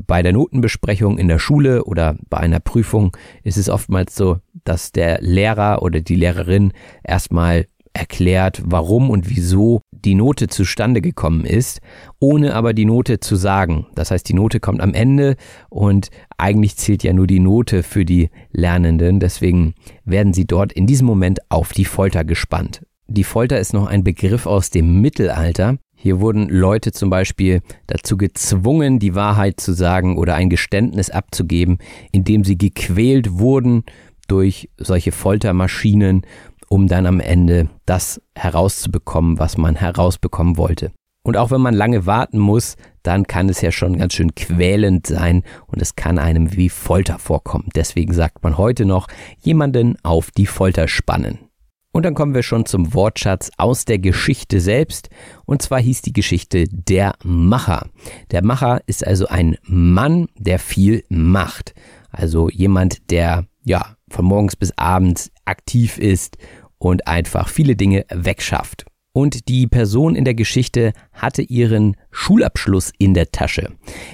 Bei 0.08 0.22
der 0.22 0.34
Notenbesprechung 0.34 1.18
in 1.18 1.28
der 1.28 1.40
Schule 1.40 1.84
oder 1.84 2.16
bei 2.30 2.38
einer 2.38 2.60
Prüfung 2.60 3.16
ist 3.44 3.58
es 3.58 3.70
oftmals 3.70 4.16
so, 4.16 4.38
dass 4.64 4.92
der 4.92 5.22
Lehrer 5.22 5.82
oder 5.82 6.02
die 6.02 6.16
Lehrerin 6.16 6.74
erstmal 7.04 7.66
erklärt, 7.94 8.62
warum 8.66 9.10
und 9.10 9.30
wieso 9.30 9.82
die 9.92 10.16
Note 10.16 10.48
zustande 10.48 11.02
gekommen 11.02 11.46
ist, 11.46 11.82
ohne 12.20 12.56
aber 12.56 12.74
die 12.74 12.86
Note 12.86 13.20
zu 13.20 13.36
sagen. 13.36 13.88
Das 13.96 14.12
heißt, 14.12 14.28
die 14.30 14.34
Note 14.34 14.60
kommt 14.60 14.82
am 14.82 14.94
Ende 14.94 15.36
und 15.70 16.10
eigentlich 16.38 16.78
zählt 16.78 17.04
ja 17.04 17.14
nur 17.14 17.28
die 17.28 17.40
Note 17.40 17.84
für 17.84 18.06
die 18.06 18.30
Lernenden. 18.52 19.20
Deswegen 19.20 19.74
werden 20.06 20.34
sie 20.34 20.46
dort 20.46 20.72
in 20.72 20.88
diesem 20.88 21.08
Moment 21.08 21.40
auf 21.50 21.74
die 21.74 21.86
Folter 21.86 22.24
gespannt. 22.24 22.82
Die 23.08 23.24
Folter 23.24 23.60
ist 23.60 23.74
noch 23.74 23.88
ein 23.88 24.04
Begriff 24.04 24.46
aus 24.46 24.70
dem 24.70 25.02
Mittelalter. 25.02 25.78
Hier 26.02 26.22
wurden 26.22 26.48
Leute 26.48 26.94
zum 26.94 27.10
Beispiel 27.10 27.60
dazu 27.88 28.16
gezwungen, 28.16 29.00
die 29.00 29.16
Wahrheit 29.16 29.60
zu 29.60 29.74
sagen 29.74 30.18
oder 30.18 30.36
ein 30.36 30.50
Geständnis 30.50 31.10
abzugeben, 31.10 31.78
indem 32.14 32.46
sie 32.46 32.58
gequält 32.58 33.38
wurden 33.38 33.84
durch 34.30 34.70
solche 34.78 35.12
Foltermaschinen, 35.12 36.22
um 36.70 36.88
dann 36.88 37.06
am 37.06 37.20
Ende 37.20 37.68
das 37.86 38.22
herauszubekommen, 38.34 39.40
was 39.40 39.58
man 39.58 39.76
herausbekommen 39.76 40.56
wollte. 40.56 40.94
Und 41.22 41.36
auch 41.36 41.52
wenn 41.52 41.60
man 41.60 41.74
lange 41.74 42.06
warten 42.06 42.40
muss, 42.40 42.78
dann 43.04 43.26
kann 43.26 43.50
es 43.50 43.60
ja 43.60 43.74
schon 43.74 43.98
ganz 43.98 44.14
schön 44.14 44.34
quälend 44.36 45.06
sein 45.06 45.44
und 45.68 45.82
es 45.82 45.98
kann 45.98 46.18
einem 46.18 46.56
wie 46.56 46.70
Folter 46.70 47.20
vorkommen. 47.20 47.68
Deswegen 47.76 48.14
sagt 48.14 48.42
man 48.42 48.58
heute 48.58 48.86
noch, 48.86 49.08
jemanden 49.42 49.98
auf 50.04 50.32
die 50.32 50.46
Folter 50.46 50.88
spannen. 50.88 51.49
Und 51.92 52.04
dann 52.04 52.14
kommen 52.14 52.36
wir 52.36 52.44
schon 52.44 52.66
zum 52.66 52.94
Wortschatz 52.94 53.50
aus 53.58 53.86
der 53.86 53.98
Geschichte 53.98 54.62
selbst. 54.62 55.10
Und 55.46 55.62
zwar 55.62 55.80
hieß 55.80 56.04
die 56.04 56.14
Geschichte 56.14 56.66
der 56.70 57.16
Macher. 57.24 57.90
Der 58.32 58.44
Macher 58.44 58.82
ist 58.86 59.06
also 59.06 59.28
ein 59.28 59.58
Mann, 59.64 60.28
der 60.38 60.60
viel 60.60 61.04
macht. 61.10 61.74
Also 62.12 62.50
jemand, 62.50 63.10
der 63.10 63.46
ja 63.64 63.96
von 64.10 64.26
morgens 64.26 64.56
bis 64.56 64.72
abends 64.78 65.32
aktiv 65.46 65.98
ist 65.98 66.38
und 66.78 67.08
einfach 67.08 67.50
viele 67.50 67.76
Dinge 67.76 68.06
wegschafft. 68.10 68.86
Und 69.12 69.48
die 69.50 69.68
Person 69.68 70.16
in 70.16 70.26
der 70.26 70.36
Geschichte 70.36 70.94
hatte 71.12 71.42
ihren 71.42 71.98
Schulabschluss 72.12 72.92
in 73.00 73.16
der 73.16 73.32
Tasche. 73.32 73.74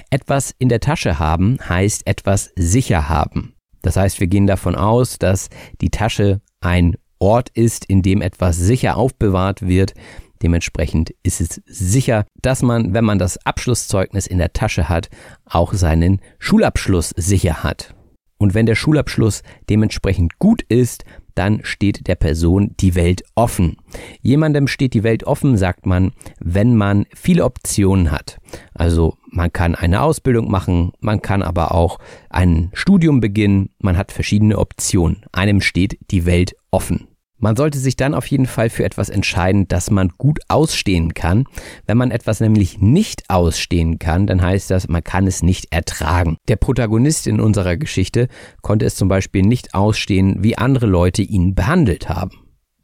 Etwas 0.10 0.56
in 0.58 0.70
der 0.70 0.80
Tasche 0.80 1.20
haben 1.20 1.58
heißt 1.68 2.08
etwas 2.08 2.52
sicher 2.56 3.10
haben. 3.10 3.54
Das 3.82 3.98
heißt, 3.98 4.20
wir 4.20 4.28
gehen 4.28 4.48
davon 4.48 4.76
aus, 4.76 5.20
dass 5.20 5.50
die 5.82 5.90
Tasche 5.90 6.42
ein 6.62 6.96
Ort 7.20 7.50
ist, 7.50 7.86
in 7.86 8.02
dem 8.02 8.22
etwas 8.22 8.58
sicher 8.58 8.98
aufbewahrt 8.98 9.62
wird. 9.62 9.94
Dementsprechend 10.42 11.12
ist 11.24 11.42
es 11.42 11.62
sicher, 11.66 12.26
dass 12.42 12.62
man, 12.62 12.94
wenn 12.94 13.06
man 13.06 13.20
das 13.20 13.44
Abschlusszeugnis 13.46 14.28
in 14.28 14.38
der 14.38 14.54
Tasche 14.54 14.90
hat, 14.90 15.10
auch 15.46 15.74
seinen 15.74 16.20
Schulabschluss 16.40 17.14
sicher 17.16 17.64
hat. 17.64 17.96
Und 18.38 18.54
wenn 18.54 18.66
der 18.66 18.76
Schulabschluss 18.76 19.44
dementsprechend 19.70 20.40
gut 20.40 20.62
ist, 20.64 21.06
dann 21.36 21.60
steht 21.64 22.08
der 22.08 22.16
Person 22.16 22.76
die 22.80 22.96
Welt 22.96 23.24
offen. 23.36 23.78
Jemandem 24.22 24.68
steht 24.68 24.94
die 24.94 25.04
Welt 25.04 25.26
offen, 25.26 25.58
sagt 25.58 25.86
man, 25.86 26.14
wenn 26.40 26.76
man 26.76 27.06
viele 27.14 27.44
Optionen 27.44 28.12
hat. 28.12 28.40
Also 28.74 29.18
man 29.28 29.52
kann 29.52 29.76
eine 29.76 30.02
Ausbildung 30.02 30.50
machen, 30.50 30.94
man 31.00 31.22
kann 31.22 31.44
aber 31.44 31.74
auch 31.74 32.00
ein 32.30 32.72
Studium 32.74 33.20
beginnen, 33.20 33.70
man 33.80 33.98
hat 33.98 34.12
verschiedene 34.12 34.58
Optionen. 34.58 35.26
Einem 35.32 35.62
steht 35.62 36.00
die 36.10 36.26
Welt 36.26 36.56
offen. 36.72 37.08
Man 37.38 37.56
sollte 37.56 37.78
sich 37.78 37.96
dann 37.96 38.14
auf 38.14 38.28
jeden 38.28 38.46
Fall 38.46 38.70
für 38.70 38.86
etwas 38.86 39.10
entscheiden, 39.10 39.68
das 39.68 39.92
man 39.92 40.10
gut 40.18 40.40
ausstehen 40.48 41.14
kann. 41.14 41.44
Wenn 41.86 41.98
man 41.98 42.12
etwas 42.12 42.40
nämlich 42.40 42.80
nicht 42.80 43.30
ausstehen 43.30 44.00
kann, 44.00 44.26
dann 44.26 44.42
heißt 44.42 44.72
das, 44.72 44.88
man 44.88 45.04
kann 45.04 45.28
es 45.28 45.44
nicht 45.44 45.68
ertragen. 45.72 46.38
Der 46.48 46.56
Protagonist 46.56 47.28
in 47.28 47.40
unserer 47.40 47.76
Geschichte 47.78 48.30
konnte 48.62 48.86
es 48.86 48.96
zum 48.96 49.10
Beispiel 49.10 49.42
nicht 49.42 49.74
ausstehen, 49.74 50.44
wie 50.44 50.58
andere 50.58 50.86
Leute 50.86 51.22
ihn 51.22 51.56
behandelt 51.56 52.08
haben. 52.08 52.32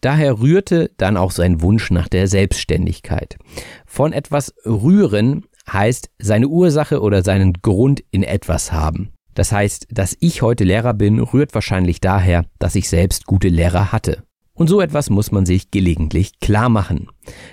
Daher 0.01 0.39
rührte 0.39 0.91
dann 0.97 1.15
auch 1.15 1.31
sein 1.31 1.61
Wunsch 1.61 1.91
nach 1.91 2.07
der 2.07 2.27
Selbstständigkeit. 2.27 3.37
Von 3.85 4.13
etwas 4.13 4.53
rühren 4.65 5.45
heißt 5.71 6.09
seine 6.19 6.47
Ursache 6.47 7.01
oder 7.01 7.23
seinen 7.23 7.53
Grund 7.61 8.03
in 8.11 8.23
etwas 8.23 8.71
haben. 8.71 9.13
Das 9.35 9.51
heißt, 9.51 9.87
dass 9.91 10.17
ich 10.19 10.41
heute 10.41 10.63
Lehrer 10.63 10.93
bin, 10.93 11.19
rührt 11.19 11.53
wahrscheinlich 11.53 12.01
daher, 12.01 12.45
dass 12.59 12.75
ich 12.75 12.89
selbst 12.89 13.27
gute 13.27 13.47
Lehrer 13.47 13.91
hatte. 13.91 14.23
Und 14.61 14.67
so 14.67 14.79
etwas 14.79 15.09
muss 15.09 15.31
man 15.31 15.47
sich 15.47 15.71
gelegentlich 15.71 16.39
klar 16.39 16.69
machen. 16.69 17.07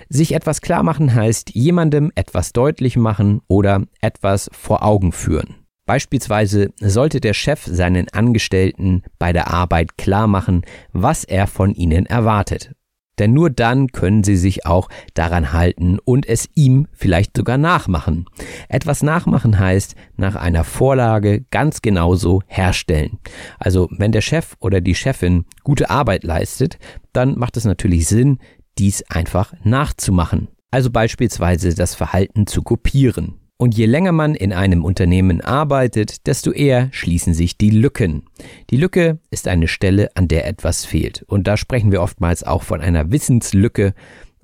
Sich 0.09 0.35
etwas 0.35 0.61
klar 0.61 0.83
machen 0.83 1.15
heißt 1.15 1.55
jemandem 1.55 2.11
etwas 2.13 2.53
deutlich 2.53 2.97
machen 2.97 3.41
oder 3.47 3.87
etwas 3.99 4.47
vor 4.53 4.83
Augen 4.83 5.11
führen. 5.11 5.55
Beispielsweise 5.87 6.71
sollte 6.79 7.19
der 7.19 7.33
Chef 7.33 7.65
seinen 7.65 8.09
Angestellten 8.09 9.01
bei 9.17 9.33
der 9.33 9.47
Arbeit 9.47 9.97
klar 9.97 10.27
machen, 10.27 10.61
was 10.93 11.23
er 11.23 11.47
von 11.47 11.73
ihnen 11.73 12.05
erwartet. 12.05 12.75
Denn 13.19 13.33
nur 13.33 13.49
dann 13.49 13.87
können 13.87 14.23
sie 14.23 14.37
sich 14.37 14.65
auch 14.65 14.89
daran 15.13 15.53
halten 15.53 15.99
und 16.03 16.27
es 16.27 16.49
ihm 16.55 16.87
vielleicht 16.93 17.35
sogar 17.35 17.57
nachmachen. 17.57 18.25
Etwas 18.69 19.03
nachmachen 19.03 19.59
heißt 19.59 19.95
nach 20.15 20.35
einer 20.35 20.63
Vorlage 20.63 21.45
ganz 21.51 21.81
genauso 21.81 22.41
herstellen. 22.47 23.19
Also 23.59 23.89
wenn 23.91 24.11
der 24.11 24.21
Chef 24.21 24.55
oder 24.59 24.81
die 24.81 24.95
Chefin 24.95 25.45
gute 25.63 25.89
Arbeit 25.89 26.23
leistet, 26.23 26.79
dann 27.13 27.37
macht 27.37 27.57
es 27.57 27.65
natürlich 27.65 28.07
Sinn, 28.07 28.39
dies 28.77 29.03
einfach 29.09 29.53
nachzumachen. 29.63 30.47
Also 30.71 30.91
beispielsweise 30.91 31.73
das 31.73 31.95
Verhalten 31.95 32.47
zu 32.47 32.61
kopieren. 32.61 33.38
Und 33.61 33.75
je 33.75 33.87
länger 33.87 34.13
man 34.13 34.35
in 34.35 34.53
einem 34.53 34.85
Unternehmen 34.85 35.41
arbeitet, 35.41 36.27
desto 36.27 36.53
eher 36.53 36.87
schließen 36.93 37.33
sich 37.33 37.57
die 37.57 37.71
Lücken. 37.71 38.23
Die 38.69 38.77
Lücke 38.77 39.19
ist 39.31 39.49
eine 39.49 39.67
Stelle, 39.67 40.15
an 40.15 40.29
der 40.29 40.47
etwas 40.47 40.85
fehlt. 40.85 41.23
Und 41.23 41.45
da 41.45 41.57
sprechen 41.57 41.91
wir 41.91 42.01
oftmals 42.01 42.45
auch 42.45 42.63
von 42.63 42.79
einer 42.79 43.11
Wissenslücke. 43.11 43.93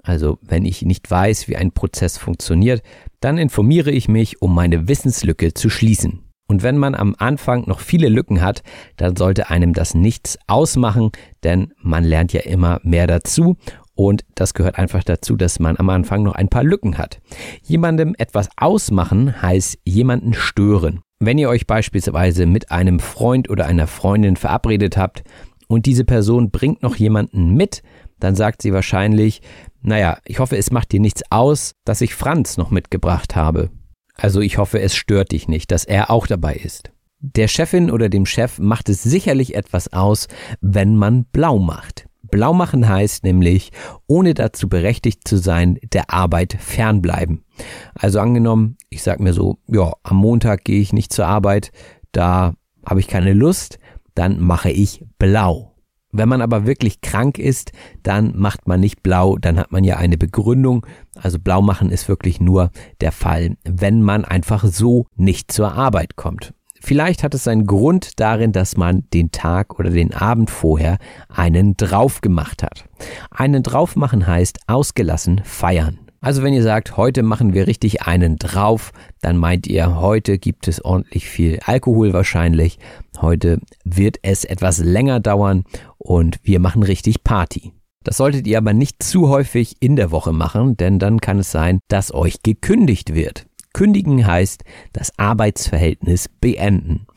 Also 0.04 0.38
wenn 0.42 0.66
ich 0.66 0.82
nicht 0.82 1.10
weiß, 1.10 1.48
wie 1.48 1.56
ein 1.56 1.72
Prozess 1.72 2.18
funktioniert, 2.18 2.84
dann 3.22 3.38
informiere 3.38 3.90
ich 3.90 4.10
mich, 4.10 4.42
um 4.42 4.54
meine 4.54 4.90
Wissenslücke 4.90 5.54
zu 5.54 5.70
schließen. 5.70 6.24
Und 6.48 6.62
wenn 6.62 6.78
man 6.78 6.94
am 6.94 7.16
Anfang 7.18 7.70
noch 7.70 7.80
viele 7.80 8.10
Lücken 8.10 8.42
hat, 8.42 8.64
dann 8.98 9.16
sollte 9.16 9.50
einem 9.50 9.72
das 9.72 9.96
nichts 9.96 10.38
ausmachen, 10.48 11.12
denn 11.46 11.74
man 11.82 12.04
lernt 12.04 12.34
ja 12.34 12.42
immer 12.42 12.82
mehr 12.84 13.08
dazu 13.08 13.56
und 13.96 14.26
das 14.36 14.54
gehört 14.54 14.78
einfach 14.78 15.04
dazu, 15.04 15.36
dass 15.36 15.60
man 15.60 15.78
am 15.78 15.90
Anfang 15.90 16.24
noch 16.24 16.36
ein 16.36 16.50
paar 16.50 16.64
Lücken 16.64 16.98
hat. 16.98 17.22
Jemandem 17.64 18.14
etwas 18.18 18.50
ausmachen 18.58 19.42
heißt 19.42 19.80
jemanden 19.86 20.34
stören. 20.34 21.02
Wenn 21.20 21.38
ihr 21.38 21.50
euch 21.50 21.66
beispielsweise 21.66 22.46
mit 22.46 22.72
einem 22.72 23.00
Freund 23.00 23.50
oder 23.50 23.66
einer 23.66 23.88
Freundin 23.88 24.36
verabredet 24.36 24.98
habt 24.98 25.24
und 25.68 25.86
diese 25.86 26.04
Person 26.04 26.52
bringt 26.52 26.84
noch 26.84 26.98
jemanden 26.98 27.54
mit, 27.56 27.84
dann 28.20 28.36
sagt 28.36 28.62
sie 28.62 28.74
wahrscheinlich, 28.74 29.42
naja, 29.82 30.18
ich 30.26 30.40
hoffe, 30.40 30.58
es 30.58 30.72
macht 30.72 30.92
dir 30.92 31.00
nichts 31.00 31.24
aus, 31.30 31.74
dass 31.86 32.02
ich 32.02 32.16
Franz 32.16 32.58
noch 32.58 32.72
mitgebracht 32.72 33.36
habe. 33.36 33.70
Also 34.16 34.42
ich 34.42 34.58
hoffe, 34.58 34.80
es 34.82 34.96
stört 34.96 35.32
dich 35.32 35.48
nicht, 35.48 35.72
dass 35.72 35.86
er 35.86 36.10
auch 36.10 36.28
dabei 36.28 36.56
ist. 36.56 36.92
Der 37.20 37.48
Chefin 37.48 37.90
oder 37.90 38.10
dem 38.10 38.26
Chef 38.26 38.60
macht 38.60 38.90
es 38.90 39.04
sicherlich 39.04 39.56
etwas 39.56 39.92
aus, 39.94 40.28
wenn 40.62 40.96
man 40.96 41.26
blau 41.26 41.60
macht. 41.60 42.08
Blau 42.36 42.52
machen 42.52 42.90
heißt 42.90 43.24
nämlich, 43.24 43.72
ohne 44.08 44.34
dazu 44.34 44.68
berechtigt 44.68 45.26
zu 45.26 45.38
sein, 45.38 45.80
der 45.94 46.12
Arbeit 46.12 46.58
fernbleiben. 46.60 47.46
Also 47.94 48.20
angenommen, 48.20 48.76
ich 48.90 49.04
sag 49.04 49.22
mir 49.22 49.32
so, 49.32 49.60
ja, 49.70 49.94
am 50.04 50.18
Montag 50.18 50.66
gehe 50.66 50.82
ich 50.82 50.92
nicht 50.92 51.14
zur 51.14 51.28
Arbeit, 51.28 51.72
da 52.12 52.54
habe 52.86 53.00
ich 53.00 53.08
keine 53.08 53.32
Lust, 53.32 53.80
dann 54.16 54.42
mache 54.42 54.70
ich 54.70 55.06
blau. 55.18 55.78
Wenn 56.12 56.28
man 56.28 56.42
aber 56.42 56.66
wirklich 56.66 57.00
krank 57.00 57.38
ist, 57.38 57.72
dann 58.04 58.34
macht 58.36 58.68
man 58.68 58.82
nicht 58.82 59.02
blau, 59.02 59.38
dann 59.38 59.58
hat 59.58 59.72
man 59.72 59.86
ja 59.86 59.96
eine 59.96 60.18
Begründung. 60.18 60.86
Also 61.16 61.40
blau 61.40 61.62
machen 61.62 61.90
ist 61.90 62.10
wirklich 62.10 62.42
nur 62.42 62.70
der 63.00 63.14
Fall, 63.14 63.56
wenn 63.64 64.02
man 64.02 64.26
einfach 64.26 64.66
so 64.66 65.08
nicht 65.16 65.54
zur 65.54 65.72
Arbeit 65.72 66.18
kommt. 66.18 66.54
Vielleicht 66.86 67.24
hat 67.24 67.34
es 67.34 67.46
seinen 67.46 67.66
Grund 67.66 68.20
darin, 68.20 68.52
dass 68.52 68.78
man 68.78 69.06
den 69.12 69.32
Tag 69.32 69.80
oder 69.80 69.90
den 69.90 70.14
Abend 70.14 70.52
vorher 70.52 71.00
einen 71.30 71.76
drauf 71.76 72.22
gemacht 72.22 72.62
hat. 72.62 72.86
Einen 73.32 73.64
drauf 73.64 73.96
machen 73.96 74.28
heißt 74.28 74.60
ausgelassen 74.68 75.42
feiern. 75.44 75.98
Also 76.22 76.44
wenn 76.44 76.54
ihr 76.54 76.62
sagt, 76.62 76.96
heute 76.96 77.24
machen 77.24 77.56
wir 77.56 77.66
richtig 77.66 78.04
einen 78.04 78.36
drauf, 78.36 78.94
dann 79.20 79.36
meint 79.36 79.66
ihr, 79.66 80.00
heute 80.00 80.38
gibt 80.38 80.68
es 80.68 80.86
ordentlich 80.86 81.28
viel 81.28 81.60
Alkohol 81.66 82.14
wahrscheinlich. 82.14 82.78
Heute 83.20 83.62
wird 83.84 84.18
es 84.22 84.46
etwas 84.46 84.78
länger 84.78 85.20
dauern 85.20 85.64
und 85.98 86.38
wir 86.44 86.60
machen 86.60 86.84
richtig 86.84 87.24
Party. 87.24 87.74
Das 88.04 88.18
solltet 88.18 88.46
ihr 88.46 88.60
aber 88.60 88.74
nicht 88.74 89.02
zu 89.02 89.30
häufig 89.30 89.78
in 89.80 89.96
der 89.96 90.12
Woche 90.12 90.34
machen, 90.34 90.78
denn 90.78 91.00
dann 91.00 91.20
kann 91.20 91.40
es 91.40 91.52
sein, 91.52 91.80
dass 91.88 92.14
euch 92.14 92.44
gekündigt 92.44 93.16
wird. 93.16 93.48
Kündigen 93.76 94.26
heißt 94.26 94.64
das 94.94 95.12
Arbeitsverhältnis 95.18 96.30
beenden. 96.30 97.08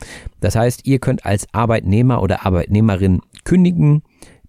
Das 0.41 0.57
heißt, 0.57 0.89
ihr 0.89 0.99
könnt 0.99 1.25
als 1.25 1.47
Arbeitnehmer 1.53 2.21
oder 2.21 2.45
Arbeitnehmerin 2.45 3.21
kündigen. 3.45 4.03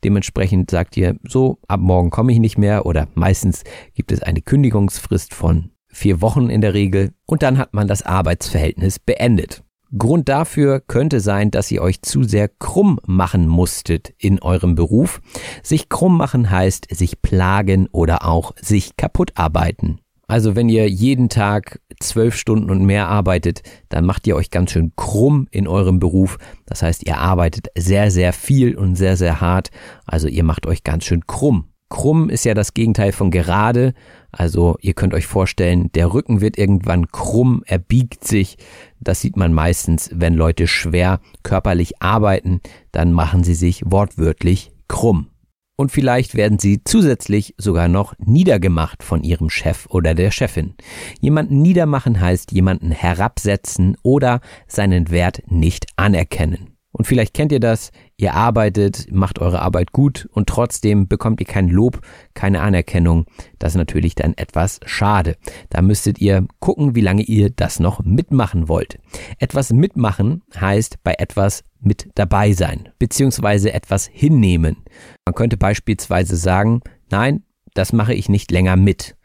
Dementsprechend 0.04 0.72
sagt 0.72 0.98
ihr, 0.98 1.17
so, 1.24 1.60
ab 1.67 1.80
morgen 1.82 2.10
komme 2.10 2.32
ich 2.32 2.39
nicht 2.39 2.58
mehr 2.58 2.88
oder 2.88 3.08
meistens 3.13 3.63
gibt 3.93 4.12
es 4.12 4.24
eine 4.24 4.41
Kündigungsfrist 4.41 5.36
von 5.36 5.69
vier 5.88 6.19
Wochen 6.19 6.50
in 6.50 6.62
der 6.62 6.74
Regel 6.74 7.12
und 7.28 7.43
dann 7.43 7.60
hat 7.60 7.76
man 7.76 7.88
das 7.88 8.02
Arbeitsverhältnis 8.02 8.98
beendet. 8.98 9.62
Grund 9.95 10.30
dafür 10.30 10.80
könnte 10.80 11.19
sein, 11.19 11.52
dass 11.52 11.69
ihr 11.69 11.84
euch 11.84 12.02
zu 12.02 12.24
sehr 12.24 12.48
krumm 12.48 13.00
machen 13.06 13.48
musstet 13.48 14.15
in 14.17 14.41
eurem 14.41 14.74
Beruf. 14.74 15.22
Sich 15.62 15.89
krumm 15.89 16.17
machen 16.17 16.50
heißt 16.50 16.88
sich 16.89 17.22
plagen 17.22 17.88
oder 17.91 18.26
auch 18.26 18.56
sich 18.60 18.98
kaputt 18.98 19.34
arbeiten. 19.36 20.00
Also 20.30 20.56
wenn 20.56 20.70
ihr 20.70 20.88
jeden 20.88 21.28
Tag 21.28 21.82
zwölf 22.00 22.36
Stunden 22.36 22.70
und 22.70 22.86
mehr 22.86 23.08
arbeitet, 23.08 23.63
dann 23.89 24.06
macht 24.06 24.28
ihr 24.28 24.36
euch 24.36 24.52
ganz 24.52 24.72
schön 24.72 24.94
krumm 24.96 25.48
in 25.50 25.68
eurem 25.68 25.98
Beruf. 25.98 26.38
Das 26.68 26.84
heißt, 26.84 27.04
ihr 27.08 27.18
arbeitet 27.18 27.70
sehr, 27.76 28.12
sehr 28.12 28.32
viel 28.32 28.78
und 28.78 28.96
sehr, 28.96 29.18
sehr 29.18 29.42
hart. 29.42 29.72
Also 30.06 30.28
ihr 30.28 30.44
macht 30.44 30.68
euch 30.68 30.84
ganz 30.84 31.06
schön 31.06 31.26
krumm. 31.26 31.70
Krumm 31.89 32.30
ist 32.30 32.46
ja 32.46 32.54
das 32.54 32.76
Gegenteil 32.76 33.12
von 33.12 33.32
gerade. 33.32 33.96
Also 34.32 34.78
ihr 34.82 34.94
könnt 34.94 35.15
euch 35.15 35.26
vorstellen, 35.26 35.92
der 35.94 36.13
Rücken 36.13 36.42
wird 36.42 36.60
irgendwann 36.60 37.08
krumm, 37.08 37.63
er 37.65 37.80
biegt 37.80 38.24
sich. 38.24 38.60
Das 39.00 39.22
sieht 39.22 39.36
man 39.36 39.52
meistens, 39.52 40.12
wenn 40.13 40.36
Leute 40.36 40.68
schwer 40.68 41.22
körperlich 41.42 42.04
arbeiten, 42.04 42.62
dann 42.92 43.13
machen 43.13 43.44
sie 43.44 43.56
sich 43.56 43.82
wortwörtlich 43.84 44.70
krumm 44.88 45.32
und 45.80 45.94
vielleicht 45.94 46.36
werden 46.36 46.60
sie 46.60 46.84
zusätzlich 46.84 47.56
sogar 47.58 47.88
noch 47.88 48.13
niedergemacht 48.18 49.02
von 49.02 49.24
ihrem 49.24 49.50
Chef 49.50 49.86
oder 49.89 50.13
der 50.13 50.30
Chefin. 50.30 50.74
Jemanden 51.22 51.62
niedermachen 51.62 52.20
heißt 52.20 52.52
jemanden 52.52 52.92
herabsetzen 52.92 53.96
oder 54.04 54.42
seinen 54.68 55.10
Wert 55.10 55.42
nicht 55.48 55.86
anerkennen. 55.96 56.79
Und 56.91 57.06
vielleicht 57.06 57.36
kennt 57.36 57.52
ihr 57.52 57.60
das, 57.60 57.91
ihr 58.17 58.34
arbeitet, 58.34 59.12
macht 59.12 59.39
eure 59.39 59.62
Arbeit 59.62 59.91
gut 59.91 60.28
und 60.32 60.49
trotzdem 60.49 61.08
bekommt 61.08 61.39
ihr 61.39 61.45
kein 61.45 61.69
Lob, 61.69 62.02
keine 62.34 62.62
Anerkennung. 62.62 63.25
Das 63.60 63.73
ist 63.73 63.78
natürlich 63.78 64.15
dann 64.15 64.34
etwas 64.36 64.80
schade. 64.86 65.36
Da 65.69 65.82
müsstet 65.82 66.19
ihr 66.19 66.47
gucken, 66.60 66.95
wie 66.95 67.02
lange 67.02 67.21
ihr 67.21 67.52
das 67.52 67.80
noch 67.80 68.04
mitmachen 68.04 68.67
wollt. 68.67 68.99
Etwas 69.38 69.71
mitmachen 69.71 70.41
heißt 70.60 71.04
bei 71.04 71.13
etwas 71.19 71.63
mit 71.80 72.10
dabei 72.15 72.54
sein, 72.54 72.89
beziehungsweise 72.97 73.71
etwas 73.71 74.08
hinnehmen. 74.08 74.78
Man 75.25 75.36
könnte 75.36 75.58
beispielsweise 75.58 76.36
sagen, 76.36 76.82
nein, 77.12 77.43
das 77.75 77.93
mache 77.93 78.15
ich 78.15 78.30
nicht 78.30 78.52
länger 78.52 78.75
mit. 78.75 79.15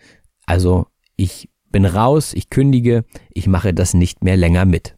Also 0.46 0.86
ich 1.16 1.48
bin 1.70 1.86
raus, 1.86 2.34
ich 2.34 2.50
kündige, 2.50 3.04
ich 3.32 3.46
mache 3.46 3.72
das 3.72 3.94
nicht 3.94 4.22
mehr 4.22 4.36
länger 4.36 4.66
mit. 4.66 4.96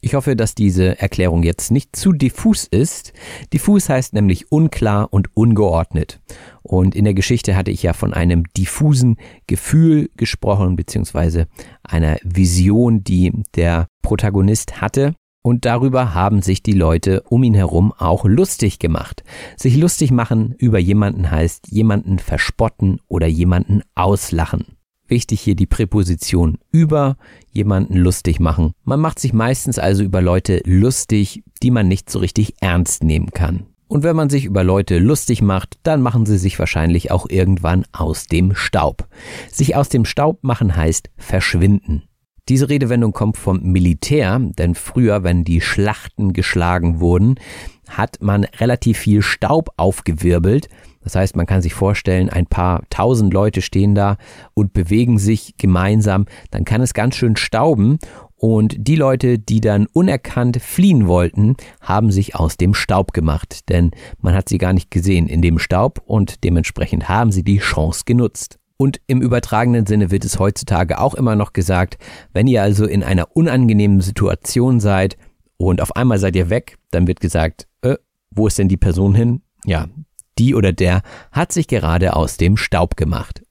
Ich 0.00 0.14
hoffe, 0.14 0.36
dass 0.36 0.54
diese 0.54 1.00
Erklärung 1.00 1.42
jetzt 1.42 1.70
nicht 1.70 1.96
zu 1.96 2.12
diffus 2.12 2.64
ist. 2.64 3.12
Diffus 3.52 3.88
heißt 3.88 4.14
nämlich 4.14 4.52
unklar 4.52 5.12
und 5.12 5.36
ungeordnet. 5.36 6.20
Und 6.62 6.94
in 6.94 7.04
der 7.04 7.14
Geschichte 7.14 7.56
hatte 7.56 7.70
ich 7.70 7.82
ja 7.82 7.92
von 7.92 8.14
einem 8.14 8.44
diffusen 8.56 9.16
Gefühl 9.46 10.10
gesprochen, 10.16 10.76
beziehungsweise 10.76 11.48
einer 11.82 12.18
Vision, 12.22 13.02
die 13.02 13.32
der 13.56 13.88
Protagonist 14.02 14.80
hatte. 14.80 15.14
Und 15.42 15.64
darüber 15.64 16.14
haben 16.14 16.42
sich 16.42 16.62
die 16.62 16.72
Leute 16.72 17.22
um 17.22 17.42
ihn 17.42 17.54
herum 17.54 17.92
auch 17.96 18.24
lustig 18.24 18.78
gemacht. 18.78 19.24
Sich 19.56 19.76
lustig 19.76 20.10
machen 20.10 20.54
über 20.58 20.78
jemanden 20.78 21.30
heißt 21.30 21.68
jemanden 21.70 22.18
verspotten 22.18 23.00
oder 23.08 23.26
jemanden 23.26 23.82
auslachen. 23.94 24.77
Wichtig 25.08 25.40
hier 25.40 25.56
die 25.56 25.66
Präposition 25.66 26.58
über 26.70 27.16
jemanden 27.50 27.96
lustig 27.96 28.40
machen. 28.40 28.72
Man 28.84 29.00
macht 29.00 29.18
sich 29.18 29.32
meistens 29.32 29.78
also 29.78 30.02
über 30.02 30.20
Leute 30.20 30.60
lustig, 30.66 31.42
die 31.62 31.70
man 31.70 31.88
nicht 31.88 32.10
so 32.10 32.18
richtig 32.18 32.54
ernst 32.60 33.02
nehmen 33.02 33.30
kann. 33.30 33.66
Und 33.88 34.02
wenn 34.02 34.14
man 34.14 34.28
sich 34.28 34.44
über 34.44 34.62
Leute 34.64 34.98
lustig 34.98 35.40
macht, 35.40 35.78
dann 35.82 36.02
machen 36.02 36.26
sie 36.26 36.36
sich 36.36 36.58
wahrscheinlich 36.58 37.10
auch 37.10 37.26
irgendwann 37.30 37.86
aus 37.92 38.26
dem 38.26 38.54
Staub. 38.54 39.08
Sich 39.50 39.76
aus 39.76 39.88
dem 39.88 40.04
Staub 40.04 40.44
machen 40.44 40.76
heißt 40.76 41.08
verschwinden. 41.16 42.02
Diese 42.50 42.68
Redewendung 42.68 43.12
kommt 43.12 43.38
vom 43.38 43.62
Militär, 43.62 44.38
denn 44.40 44.74
früher, 44.74 45.22
wenn 45.22 45.44
die 45.44 45.60
Schlachten 45.60 46.34
geschlagen 46.34 47.00
wurden, 47.00 47.36
hat 47.88 48.18
man 48.20 48.44
relativ 48.44 48.98
viel 48.98 49.22
Staub 49.22 49.70
aufgewirbelt. 49.76 50.68
Das 51.08 51.14
heißt, 51.14 51.36
man 51.36 51.46
kann 51.46 51.62
sich 51.62 51.72
vorstellen, 51.72 52.28
ein 52.28 52.44
paar 52.44 52.82
tausend 52.90 53.32
Leute 53.32 53.62
stehen 53.62 53.94
da 53.94 54.18
und 54.52 54.74
bewegen 54.74 55.16
sich 55.16 55.54
gemeinsam. 55.56 56.26
Dann 56.50 56.66
kann 56.66 56.82
es 56.82 56.92
ganz 56.92 57.16
schön 57.16 57.36
stauben 57.36 57.98
und 58.36 58.76
die 58.76 58.94
Leute, 58.94 59.38
die 59.38 59.62
dann 59.62 59.86
unerkannt 59.86 60.60
fliehen 60.60 61.06
wollten, 61.06 61.56
haben 61.80 62.10
sich 62.10 62.36
aus 62.36 62.58
dem 62.58 62.74
Staub 62.74 63.14
gemacht, 63.14 63.70
denn 63.70 63.90
man 64.20 64.34
hat 64.34 64.50
sie 64.50 64.58
gar 64.58 64.74
nicht 64.74 64.90
gesehen 64.90 65.28
in 65.28 65.40
dem 65.40 65.58
Staub 65.58 66.02
und 66.04 66.44
dementsprechend 66.44 67.08
haben 67.08 67.32
sie 67.32 67.42
die 67.42 67.56
Chance 67.56 68.02
genutzt. 68.04 68.58
Und 68.76 69.00
im 69.06 69.22
übertragenen 69.22 69.86
Sinne 69.86 70.10
wird 70.10 70.26
es 70.26 70.38
heutzutage 70.38 71.00
auch 71.00 71.14
immer 71.14 71.36
noch 71.36 71.54
gesagt, 71.54 71.96
wenn 72.34 72.46
ihr 72.46 72.62
also 72.62 72.84
in 72.84 73.02
einer 73.02 73.34
unangenehmen 73.34 74.02
Situation 74.02 74.78
seid 74.78 75.16
und 75.56 75.80
auf 75.80 75.96
einmal 75.96 76.18
seid 76.18 76.36
ihr 76.36 76.50
weg, 76.50 76.76
dann 76.90 77.06
wird 77.06 77.20
gesagt, 77.20 77.66
äh, 77.80 77.96
wo 78.30 78.46
ist 78.46 78.58
denn 78.58 78.68
die 78.68 78.76
Person 78.76 79.14
hin? 79.14 79.40
Ja, 79.64 79.86
die 80.38 80.54
oder 80.54 80.72
der 80.72 81.02
hat 81.32 81.52
sich 81.52 81.66
gerade 81.66 82.14
aus 82.14 82.36
dem 82.36 82.56
Staub 82.56 82.96
gemacht. 82.96 83.42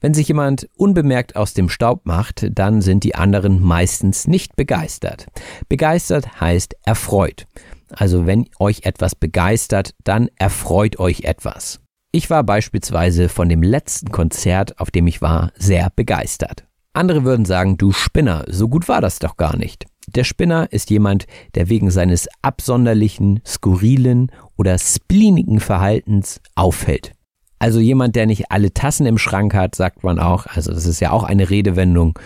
Wenn 0.00 0.14
sich 0.14 0.28
jemand 0.28 0.68
unbemerkt 0.76 1.36
aus 1.36 1.54
dem 1.54 1.68
Staub 1.68 2.04
macht, 2.04 2.46
dann 2.50 2.82
sind 2.82 3.02
die 3.02 3.14
anderen 3.14 3.62
meistens 3.62 4.26
nicht 4.26 4.54
begeistert. 4.54 5.26
Begeistert 5.68 6.40
heißt 6.40 6.76
erfreut. 6.84 7.46
Also 7.90 8.26
wenn 8.26 8.46
euch 8.58 8.84
etwas 8.84 9.14
begeistert, 9.14 9.94
dann 10.04 10.28
erfreut 10.36 10.98
euch 10.98 11.22
etwas. 11.22 11.80
Ich 12.12 12.30
war 12.30 12.44
beispielsweise 12.44 13.28
von 13.28 13.48
dem 13.48 13.62
letzten 13.62 14.10
Konzert, 14.10 14.78
auf 14.80 14.90
dem 14.90 15.06
ich 15.06 15.22
war, 15.22 15.52
sehr 15.56 15.90
begeistert. 15.94 16.64
Andere 16.92 17.24
würden 17.24 17.44
sagen, 17.44 17.76
du 17.76 17.92
Spinner, 17.92 18.44
so 18.48 18.68
gut 18.68 18.88
war 18.88 19.00
das 19.00 19.18
doch 19.18 19.36
gar 19.36 19.56
nicht. 19.56 19.84
Der 20.08 20.24
Spinner 20.24 20.72
ist 20.72 20.88
jemand, 20.88 21.26
der 21.54 21.68
wegen 21.68 21.90
seines 21.90 22.28
absonderlichen, 22.42 23.40
skurrilen 23.44 24.30
oder 24.56 24.78
spleenigen 24.78 25.60
Verhaltens 25.60 26.40
auffällt. 26.54 27.12
Also 27.58 27.80
jemand, 27.80 28.16
der 28.16 28.26
nicht 28.26 28.50
alle 28.50 28.72
Tassen 28.72 29.06
im 29.06 29.18
Schrank 29.18 29.54
hat, 29.54 29.74
sagt 29.74 30.04
man 30.04 30.18
auch, 30.18 30.46
also 30.46 30.72
das 30.72 30.86
ist 30.86 31.00
ja 31.00 31.10
auch 31.10 31.24
eine 31.24 31.48
Redewendung, 31.48 32.18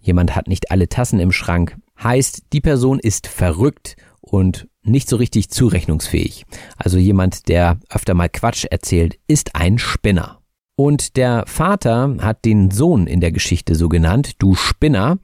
jemand 0.00 0.34
hat 0.34 0.48
nicht 0.48 0.70
alle 0.70 0.88
Tassen 0.88 1.20
im 1.20 1.32
Schrank, 1.32 1.76
heißt, 2.02 2.44
die 2.52 2.60
Person 2.60 2.98
ist 2.98 3.26
verrückt 3.26 3.96
und 4.20 4.66
nicht 4.82 5.08
so 5.08 5.16
richtig 5.16 5.50
zurechnungsfähig. 5.50 6.46
Also 6.76 6.98
jemand, 6.98 7.48
der 7.48 7.78
öfter 7.90 8.14
mal 8.14 8.28
Quatsch 8.28 8.64
erzählt, 8.64 9.18
ist 9.26 9.54
ein 9.54 9.78
Spinner. 9.78 10.38
Und 10.76 11.16
der 11.16 11.44
Vater 11.46 12.16
hat 12.20 12.44
den 12.44 12.70
Sohn 12.70 13.06
in 13.06 13.20
der 13.20 13.32
Geschichte 13.32 13.74
so 13.74 13.88
genannt, 13.88 14.36
du 14.38 14.54
Spinner. 14.54 15.18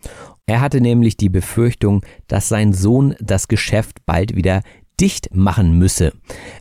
Er 0.46 0.60
hatte 0.60 0.80
nämlich 0.80 1.16
die 1.16 1.28
Befürchtung, 1.28 2.04
dass 2.26 2.48
sein 2.48 2.72
Sohn 2.72 3.14
das 3.20 3.48
Geschäft 3.48 4.04
bald 4.04 4.34
wieder 4.34 4.62
dicht 5.00 5.34
machen 5.34 5.78
müsse. 5.78 6.12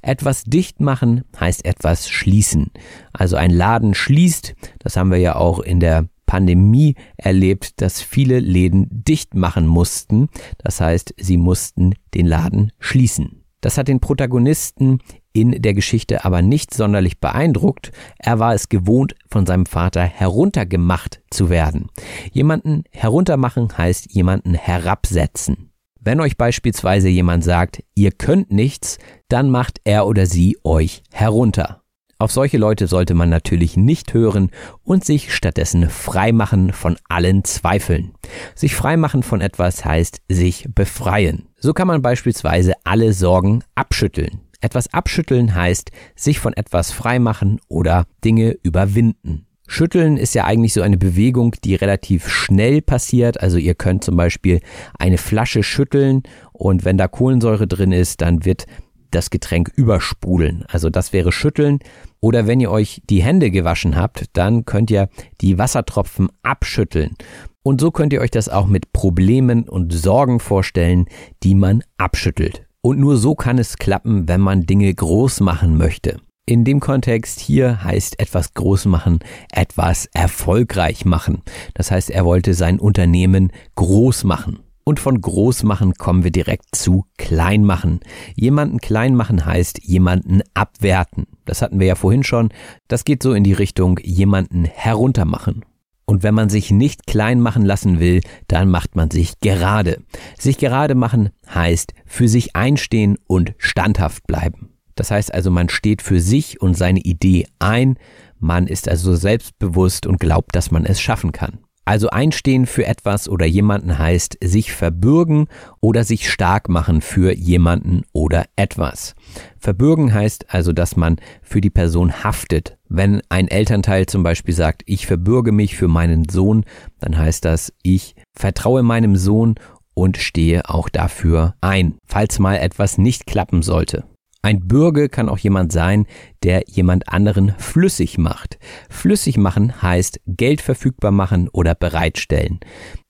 Etwas 0.01 0.43
dicht 0.43 0.79
machen 0.79 1.23
heißt 1.39 1.65
etwas 1.65 2.09
schließen. 2.09 2.71
Also 3.11 3.35
ein 3.35 3.51
Laden 3.51 3.93
schließt, 3.93 4.55
das 4.79 4.97
haben 4.97 5.11
wir 5.11 5.17
ja 5.17 5.35
auch 5.35 5.59
in 5.59 5.79
der 5.79 6.07
Pandemie 6.25 6.95
erlebt, 7.17 7.81
dass 7.81 8.01
viele 8.01 8.39
Läden 8.39 8.87
dicht 8.89 9.35
machen 9.35 9.67
mussten. 9.67 10.29
Das 10.57 10.81
heißt, 10.81 11.13
sie 11.17 11.37
mussten 11.37 11.93
den 12.13 12.25
Laden 12.25 12.71
schließen. 12.79 13.43
Das 13.61 13.77
hat 13.77 13.87
den 13.87 13.99
Protagonisten 13.99 14.99
in 15.31 15.61
der 15.61 15.73
Geschichte 15.73 16.25
aber 16.25 16.41
nicht 16.41 16.73
sonderlich 16.73 17.19
beeindruckt. 17.19 17.91
Er 18.17 18.39
war 18.39 18.53
es 18.53 18.67
gewohnt, 18.67 19.15
von 19.29 19.45
seinem 19.45 19.65
Vater 19.65 20.03
heruntergemacht 20.03 21.21
zu 21.29 21.49
werden. 21.49 21.89
Jemanden 22.31 22.83
heruntermachen 22.91 23.77
heißt 23.77 24.11
jemanden 24.11 24.53
herabsetzen. 24.53 25.72
Wenn 26.05 26.19
euch 26.19 26.35
beispielsweise 26.35 27.07
jemand 27.07 27.45
sagt, 27.45 27.81
ihr 27.95 28.11
könnt 28.11 28.51
nichts, 28.51 28.97
dann 29.29 29.49
macht 29.49 29.79
er 29.85 30.05
oder 30.05 30.25
sie 30.25 30.57
euch 30.65 31.01
herunter. 31.13 31.81
Auf 32.19 32.29
solche 32.29 32.57
Leute 32.57 32.87
sollte 32.87 33.13
man 33.13 33.29
natürlich 33.29 33.77
nicht 33.77 34.13
hören 34.13 34.49
und 34.83 35.05
sich 35.05 35.33
stattdessen 35.33 35.89
freimachen 35.89 36.73
von 36.73 36.97
allen 37.07 37.45
Zweifeln. 37.45 38.13
Sich 38.53 38.75
freimachen 38.75 39.23
von 39.23 39.39
etwas 39.39 39.85
heißt 39.85 40.21
sich 40.27 40.67
befreien. 40.75 41.47
So 41.57 41.73
kann 41.73 41.87
man 41.87 42.01
beispielsweise 42.01 42.73
alle 42.83 43.13
Sorgen 43.13 43.63
abschütteln. 43.75 44.41
Etwas 44.59 44.93
abschütteln 44.93 45.55
heißt 45.55 45.91
sich 46.17 46.39
von 46.39 46.51
etwas 46.51 46.91
freimachen 46.91 47.61
oder 47.69 48.05
Dinge 48.23 48.57
überwinden. 48.61 49.47
Schütteln 49.67 50.17
ist 50.17 50.35
ja 50.35 50.45
eigentlich 50.45 50.73
so 50.73 50.81
eine 50.81 50.97
Bewegung, 50.97 51.55
die 51.63 51.75
relativ 51.75 52.27
schnell 52.27 52.81
passiert. 52.81 53.41
Also 53.41 53.57
ihr 53.57 53.75
könnt 53.75 54.03
zum 54.03 54.17
Beispiel 54.17 54.59
eine 54.99 55.17
Flasche 55.17 55.63
schütteln 55.63 56.23
und 56.51 56.85
wenn 56.85 56.97
da 56.97 57.07
Kohlensäure 57.07 57.67
drin 57.67 57.91
ist, 57.91 58.21
dann 58.21 58.45
wird 58.45 58.65
das 59.11 59.29
Getränk 59.29 59.71
übersprudeln. 59.75 60.65
Also 60.67 60.89
das 60.89 61.13
wäre 61.13 61.31
schütteln. 61.31 61.79
Oder 62.19 62.47
wenn 62.47 62.59
ihr 62.59 62.71
euch 62.71 63.01
die 63.09 63.21
Hände 63.21 63.51
gewaschen 63.51 63.95
habt, 63.95 64.25
dann 64.33 64.65
könnt 64.65 64.89
ihr 64.91 65.09
die 65.41 65.57
Wassertropfen 65.57 66.29
abschütteln. 66.41 67.15
Und 67.63 67.79
so 67.79 67.91
könnt 67.91 68.11
ihr 68.11 68.21
euch 68.21 68.31
das 68.31 68.49
auch 68.49 68.67
mit 68.67 68.91
Problemen 68.91 69.69
und 69.69 69.93
Sorgen 69.93 70.39
vorstellen, 70.39 71.05
die 71.43 71.55
man 71.55 71.83
abschüttelt. 71.97 72.65
Und 72.81 72.99
nur 72.99 73.17
so 73.17 73.35
kann 73.35 73.57
es 73.57 73.77
klappen, 73.77 74.27
wenn 74.27 74.41
man 74.41 74.65
Dinge 74.65 74.93
groß 74.93 75.39
machen 75.39 75.77
möchte. 75.77 76.19
In 76.45 76.65
dem 76.65 76.81
Kontext 76.81 77.39
hier 77.39 77.85
heißt 77.85 78.19
etwas 78.19 78.53
groß 78.53 78.85
machen, 78.85 79.19
etwas 79.53 80.09
erfolgreich 80.13 81.05
machen. 81.05 81.41
Das 81.73 81.89
heißt, 81.89 82.09
er 82.09 82.25
wollte 82.25 82.53
sein 82.53 82.79
Unternehmen 82.79 83.53
groß 83.75 84.25
machen. 84.25 84.59
Und 84.83 84.99
von 84.99 85.21
groß 85.21 85.63
machen 85.63 85.93
kommen 85.93 86.25
wir 86.25 86.31
direkt 86.31 86.75
zu 86.75 87.05
klein 87.17 87.63
machen. 87.63 88.01
Jemanden 88.35 88.79
klein 88.79 89.15
machen 89.15 89.45
heißt 89.45 89.85
jemanden 89.85 90.41
abwerten. 90.53 91.27
Das 91.45 91.61
hatten 91.61 91.79
wir 91.79 91.87
ja 91.87 91.95
vorhin 91.95 92.23
schon. 92.23 92.49
Das 92.89 93.05
geht 93.05 93.23
so 93.23 93.31
in 93.31 93.45
die 93.45 93.53
Richtung 93.53 93.97
jemanden 94.03 94.65
heruntermachen. 94.65 95.63
Und 96.03 96.23
wenn 96.23 96.33
man 96.33 96.49
sich 96.49 96.71
nicht 96.71 97.07
klein 97.07 97.39
machen 97.39 97.63
lassen 97.63 98.01
will, 98.01 98.19
dann 98.49 98.69
macht 98.69 98.97
man 98.97 99.09
sich 99.09 99.39
gerade. 99.39 100.03
Sich 100.37 100.57
gerade 100.57 100.95
machen 100.95 101.29
heißt 101.53 101.93
für 102.05 102.27
sich 102.27 102.53
einstehen 102.57 103.17
und 103.27 103.53
standhaft 103.57 104.27
bleiben. 104.27 104.73
Das 104.95 105.11
heißt 105.11 105.33
also, 105.33 105.51
man 105.51 105.69
steht 105.69 106.01
für 106.01 106.19
sich 106.19 106.61
und 106.61 106.75
seine 106.75 106.99
Idee 106.99 107.45
ein, 107.59 107.97
man 108.39 108.67
ist 108.67 108.89
also 108.89 109.15
selbstbewusst 109.15 110.05
und 110.05 110.19
glaubt, 110.19 110.55
dass 110.55 110.69
man 110.69 110.85
es 110.85 110.99
schaffen 110.99 111.31
kann. 111.31 111.59
Also 111.85 112.09
einstehen 112.09 112.65
für 112.65 112.85
etwas 112.85 113.27
oder 113.27 113.45
jemanden 113.45 113.97
heißt 113.97 114.37
sich 114.41 114.71
verbürgen 114.71 115.47
oder 115.81 116.05
sich 116.05 116.29
stark 116.29 116.69
machen 116.69 117.01
für 117.01 117.35
jemanden 117.35 118.03
oder 118.13 118.45
etwas. 118.55 119.15
Verbürgen 119.59 120.13
heißt 120.13 120.53
also, 120.53 120.71
dass 120.71 120.95
man 120.95 121.17
für 121.41 121.59
die 121.59 121.69
Person 121.69 122.23
haftet. 122.23 122.77
Wenn 122.87 123.21
ein 123.27 123.49
Elternteil 123.49 124.05
zum 124.05 124.23
Beispiel 124.23 124.53
sagt, 124.53 124.83
ich 124.85 125.07
verbürge 125.07 125.51
mich 125.51 125.75
für 125.75 125.89
meinen 125.89 126.29
Sohn, 126.29 126.63
dann 126.99 127.17
heißt 127.17 127.43
das, 127.43 127.73
ich 127.83 128.15
vertraue 128.33 128.83
meinem 128.83 129.17
Sohn 129.17 129.55
und 129.93 130.17
stehe 130.17 130.69
auch 130.69 130.87
dafür 130.87 131.55
ein, 131.59 131.95
falls 132.05 132.39
mal 132.39 132.55
etwas 132.55 132.97
nicht 132.97 133.25
klappen 133.25 133.61
sollte. 133.61 134.05
Ein 134.45 134.67
Bürger 134.67 135.07
kann 135.07 135.29
auch 135.29 135.37
jemand 135.37 135.71
sein, 135.71 136.05
der 136.43 136.63
jemand 136.67 137.07
anderen 137.07 137.55
flüssig 137.57 138.17
macht. 138.17 138.59
Flüssig 138.89 139.37
machen 139.37 139.81
heißt 139.81 140.19
Geld 140.27 140.59
verfügbar 140.59 141.11
machen 141.11 141.47
oder 141.47 141.75
bereitstellen. 141.75 142.59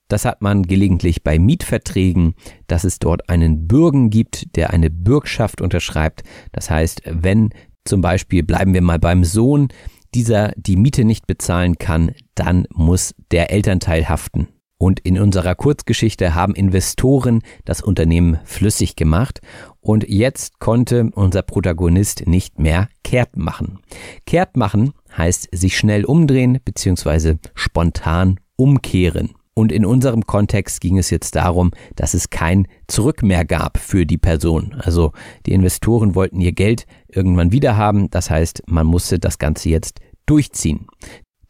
Das 0.06 0.24
hat 0.24 0.42
man 0.42 0.62
gelegentlich 0.62 1.24
bei 1.24 1.40
Mietverträgen, 1.40 2.34
dass 2.68 2.84
es 2.84 3.00
dort 3.00 3.28
einen 3.28 3.66
Bürgen 3.66 4.10
gibt, 4.10 4.54
der 4.54 4.70
eine 4.70 4.90
Bürgschaft 4.90 5.60
unterschreibt. 5.60 6.22
Das 6.52 6.70
heißt, 6.70 7.02
wenn 7.04 7.50
zum 7.84 8.00
Beispiel 8.00 8.44
bleiben 8.44 8.72
wir 8.72 8.82
mal 8.82 9.00
beim 9.00 9.24
Sohn, 9.24 9.68
dieser 10.14 10.52
die 10.56 10.76
Miete 10.76 11.04
nicht 11.04 11.26
bezahlen 11.26 11.78
kann, 11.78 12.12
dann 12.36 12.68
muss 12.72 13.12
der 13.32 13.50
Elternteil 13.50 14.08
haften. 14.08 14.46
Und 14.78 15.00
in 15.00 15.18
unserer 15.18 15.54
Kurzgeschichte 15.54 16.34
haben 16.34 16.54
Investoren 16.54 17.42
das 17.64 17.80
Unternehmen 17.80 18.38
flüssig 18.44 18.96
gemacht 18.96 19.40
und 19.84 20.08
jetzt 20.08 20.58
konnte 20.60 21.10
unser 21.14 21.42
Protagonist 21.42 22.26
nicht 22.26 22.58
mehr 22.58 22.88
kehrt 23.04 23.36
machen. 23.36 23.80
Kehrt 24.24 24.56
machen 24.56 24.94
heißt 25.16 25.48
sich 25.52 25.76
schnell 25.76 26.06
umdrehen 26.06 26.58
bzw. 26.64 27.36
spontan 27.54 28.40
umkehren. 28.56 29.34
Und 29.52 29.70
in 29.70 29.84
unserem 29.84 30.26
Kontext 30.26 30.80
ging 30.80 30.96
es 30.96 31.10
jetzt 31.10 31.36
darum, 31.36 31.70
dass 31.96 32.14
es 32.14 32.30
kein 32.30 32.66
Zurück 32.88 33.22
mehr 33.22 33.44
gab 33.44 33.78
für 33.78 34.06
die 34.06 34.18
Person. 34.18 34.74
Also 34.78 35.12
die 35.44 35.52
Investoren 35.52 36.14
wollten 36.14 36.40
ihr 36.40 36.52
Geld 36.52 36.86
irgendwann 37.06 37.52
wieder 37.52 37.76
haben. 37.76 38.08
Das 38.10 38.30
heißt, 38.30 38.62
man 38.66 38.86
musste 38.86 39.18
das 39.18 39.38
Ganze 39.38 39.68
jetzt 39.68 40.00
durchziehen. 40.24 40.86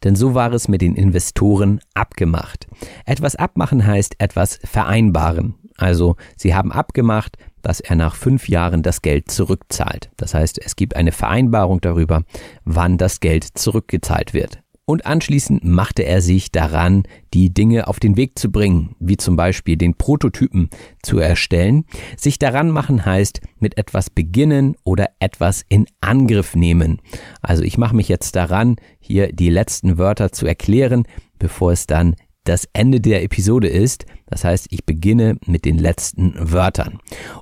Denn 0.03 0.15
so 0.15 0.35
war 0.35 0.51
es 0.51 0.67
mit 0.67 0.81
den 0.81 0.95
Investoren 0.95 1.79
abgemacht. 1.93 2.67
Etwas 3.05 3.37
abmachen 3.37 3.87
heißt 3.87 4.15
etwas 4.19 4.59
vereinbaren. 4.63 5.55
Also 5.77 6.15
sie 6.37 6.53
haben 6.53 6.71
abgemacht, 6.71 7.37
dass 7.65 7.79
er 7.79 7.95
nach 7.95 8.15
fünf 8.15 8.47
Jahren 8.47 8.83
das 8.83 9.01
Geld 9.01 9.31
zurückzahlt. 9.31 10.11
Das 10.17 10.35
heißt, 10.35 10.63
es 10.63 10.75
gibt 10.75 10.95
eine 10.95 11.11
Vereinbarung 11.11 11.81
darüber, 11.81 12.21
wann 12.63 12.97
das 12.97 13.19
Geld 13.19 13.43
zurückgezahlt 13.43 14.33
wird. 14.33 14.59
und 14.87 15.07
anschließend 15.07 15.63
machte 15.63 16.03
er 16.03 16.21
sich 16.21 16.51
daran, 16.51 17.03
die 17.33 17.51
Dinge 17.51 17.87
auf 17.87 17.99
den 17.99 18.17
Weg 18.17 18.37
zu 18.37 18.51
bringen, 18.51 18.95
wie 18.99 19.17
zum 19.17 19.35
Beispiel 19.35 19.77
den 19.77 19.95
Prototypen 19.95 20.69
zu 21.01 21.17
erstellen. 21.17 21.85
Sich 22.17 22.37
daran 22.37 22.69
machen 22.69 23.03
heißt 23.03 23.41
mit 23.59 23.79
etwas 23.79 24.11
beginnen 24.11 24.75
oder 24.83 25.07
etwas 25.19 25.65
in 25.69 25.87
Angriff 26.01 26.55
nehmen. 26.55 27.01
Also 27.41 27.63
ich 27.63 27.79
mache 27.79 27.95
mich 27.95 28.09
jetzt 28.09 28.35
daran, 28.35 28.75
hier 28.99 29.33
die 29.33 29.49
letzten 29.49 29.97
Wörter 29.97 30.31
zu 30.31 30.45
erklären, 30.45 31.07
bevor 31.39 31.71
es 31.71 31.87
dann 31.87 32.15
das 32.45 32.67
Ende 32.73 33.01
der 33.01 33.23
Episode 33.23 33.67
ist. 33.67 34.05
Das 34.27 34.43
heißt, 34.43 34.67
ich 34.71 34.85
beginne 34.85 35.37
mit 35.45 35.65
den 35.65 35.77
letzten 35.77 36.33
Wörtern. 36.37 36.99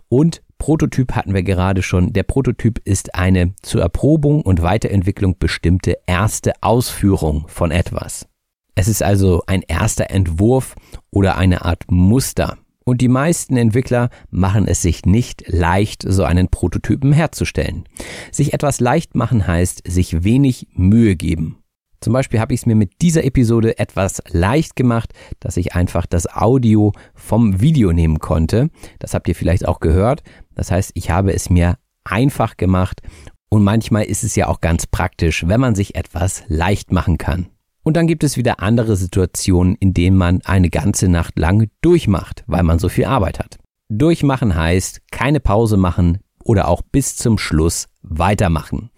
Und 0.09 0.41
Prototyp 0.57 1.11
hatten 1.13 1.33
wir 1.33 1.43
gerade 1.43 1.81
schon. 1.81 2.13
Der 2.13 2.23
Prototyp 2.23 2.79
ist 2.85 3.15
eine 3.15 3.53
zur 3.61 3.81
Erprobung 3.81 4.41
und 4.41 4.61
Weiterentwicklung 4.61 5.37
bestimmte 5.37 5.97
erste 6.07 6.53
Ausführung 6.61 7.45
von 7.47 7.69
etwas. 7.69 8.27
Es 8.75 8.87
ist 8.87 9.03
also 9.03 9.43
ein 9.45 9.61
erster 9.61 10.09
Entwurf 10.09 10.75
oder 11.11 11.37
eine 11.37 11.65
Art 11.65 11.83
Muster. 11.91 12.57
Und 12.85 13.01
die 13.01 13.07
meisten 13.07 13.55
Entwickler 13.55 14.09
machen 14.29 14.67
es 14.67 14.81
sich 14.81 15.05
nicht 15.05 15.43
leicht, 15.47 16.03
so 16.05 16.23
einen 16.23 16.49
Prototypen 16.49 17.13
herzustellen. 17.13 17.83
Sich 18.31 18.53
etwas 18.53 18.79
leicht 18.79 19.15
machen 19.15 19.47
heißt, 19.47 19.83
sich 19.87 20.23
wenig 20.23 20.67
Mühe 20.73 21.15
geben. 21.15 21.62
Zum 22.03 22.11
Beispiel 22.11 22.41
habe 22.41 22.53
ich 22.53 22.59
es 22.59 22.65
mir 22.65 22.75
mit 22.75 23.01
dieser 23.01 23.23
Episode 23.23 23.79
etwas 23.79 24.21
leicht 24.29 24.75
gemacht, 24.75 25.13
dass 25.39 25.55
ich 25.55 25.73
einfach 25.73 26.05
das 26.05 26.27
Audio 26.27 26.91
vom 27.15 27.61
Video 27.61 27.93
nehmen 27.93 28.19
konnte. 28.19 28.69
Das 28.99 29.13
habt 29.13 29.29
ihr 29.29 29.35
vielleicht 29.35 29.65
auch 29.65 29.79
gehört. 29.79 30.21
Das 30.53 30.69
heißt, 30.69 30.91
ich 30.95 31.11
habe 31.11 31.33
es 31.33 31.49
mir 31.49 31.77
einfach 32.03 32.57
gemacht 32.57 33.01
und 33.47 33.63
manchmal 33.63 34.03
ist 34.03 34.25
es 34.25 34.35
ja 34.35 34.49
auch 34.49 34.59
ganz 34.59 34.85
praktisch, 34.85 35.47
wenn 35.47 35.61
man 35.61 35.75
sich 35.75 35.95
etwas 35.95 36.43
leicht 36.49 36.91
machen 36.91 37.17
kann. 37.17 37.47
Und 37.83 37.95
dann 37.95 38.07
gibt 38.07 38.25
es 38.25 38.35
wieder 38.35 38.59
andere 38.59 38.97
Situationen, 38.97 39.75
in 39.75 39.93
denen 39.93 40.17
man 40.17 40.41
eine 40.43 40.69
ganze 40.69 41.07
Nacht 41.07 41.39
lang 41.39 41.69
durchmacht, 41.79 42.43
weil 42.47 42.63
man 42.63 42.79
so 42.79 42.89
viel 42.89 43.05
Arbeit 43.05 43.39
hat. 43.39 43.59
Durchmachen 43.87 44.55
heißt 44.55 45.03
keine 45.09 45.39
Pause 45.39 45.77
machen, 45.77 46.17
oder 46.43 46.67
auch 46.67 46.81
bis 46.81 47.15
zum 47.15 47.37
Schluss 47.37 47.87
weitermachen. 48.01 48.91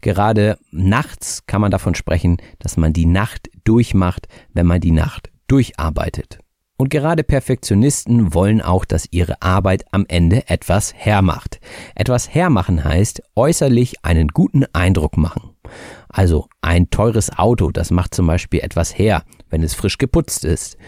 Gerade 0.00 0.58
nachts 0.70 1.46
kann 1.46 1.60
man 1.60 1.70
davon 1.70 1.94
sprechen, 1.94 2.38
dass 2.58 2.76
man 2.76 2.92
die 2.92 3.06
Nacht 3.06 3.48
durchmacht, 3.64 4.28
wenn 4.52 4.66
man 4.66 4.80
die 4.80 4.92
Nacht 4.92 5.30
durcharbeitet. 5.48 6.38
Und 6.76 6.88
gerade 6.88 7.24
Perfektionisten 7.24 8.32
wollen 8.32 8.62
auch, 8.62 8.86
dass 8.86 9.06
ihre 9.10 9.42
Arbeit 9.42 9.84
am 9.90 10.06
Ende 10.08 10.48
etwas 10.48 10.94
hermacht. 10.94 11.60
Etwas 11.94 12.34
hermachen 12.34 12.84
heißt 12.84 13.22
äußerlich 13.36 14.02
einen 14.02 14.28
guten 14.28 14.64
Eindruck 14.72 15.18
machen. 15.18 15.50
Also 16.08 16.48
ein 16.62 16.88
teures 16.88 17.36
Auto, 17.36 17.70
das 17.70 17.90
macht 17.90 18.14
zum 18.14 18.26
Beispiel 18.26 18.60
etwas 18.60 18.96
her, 18.96 19.24
wenn 19.50 19.62
es 19.62 19.74
frisch 19.74 19.98
geputzt 19.98 20.46
ist. 20.46 20.78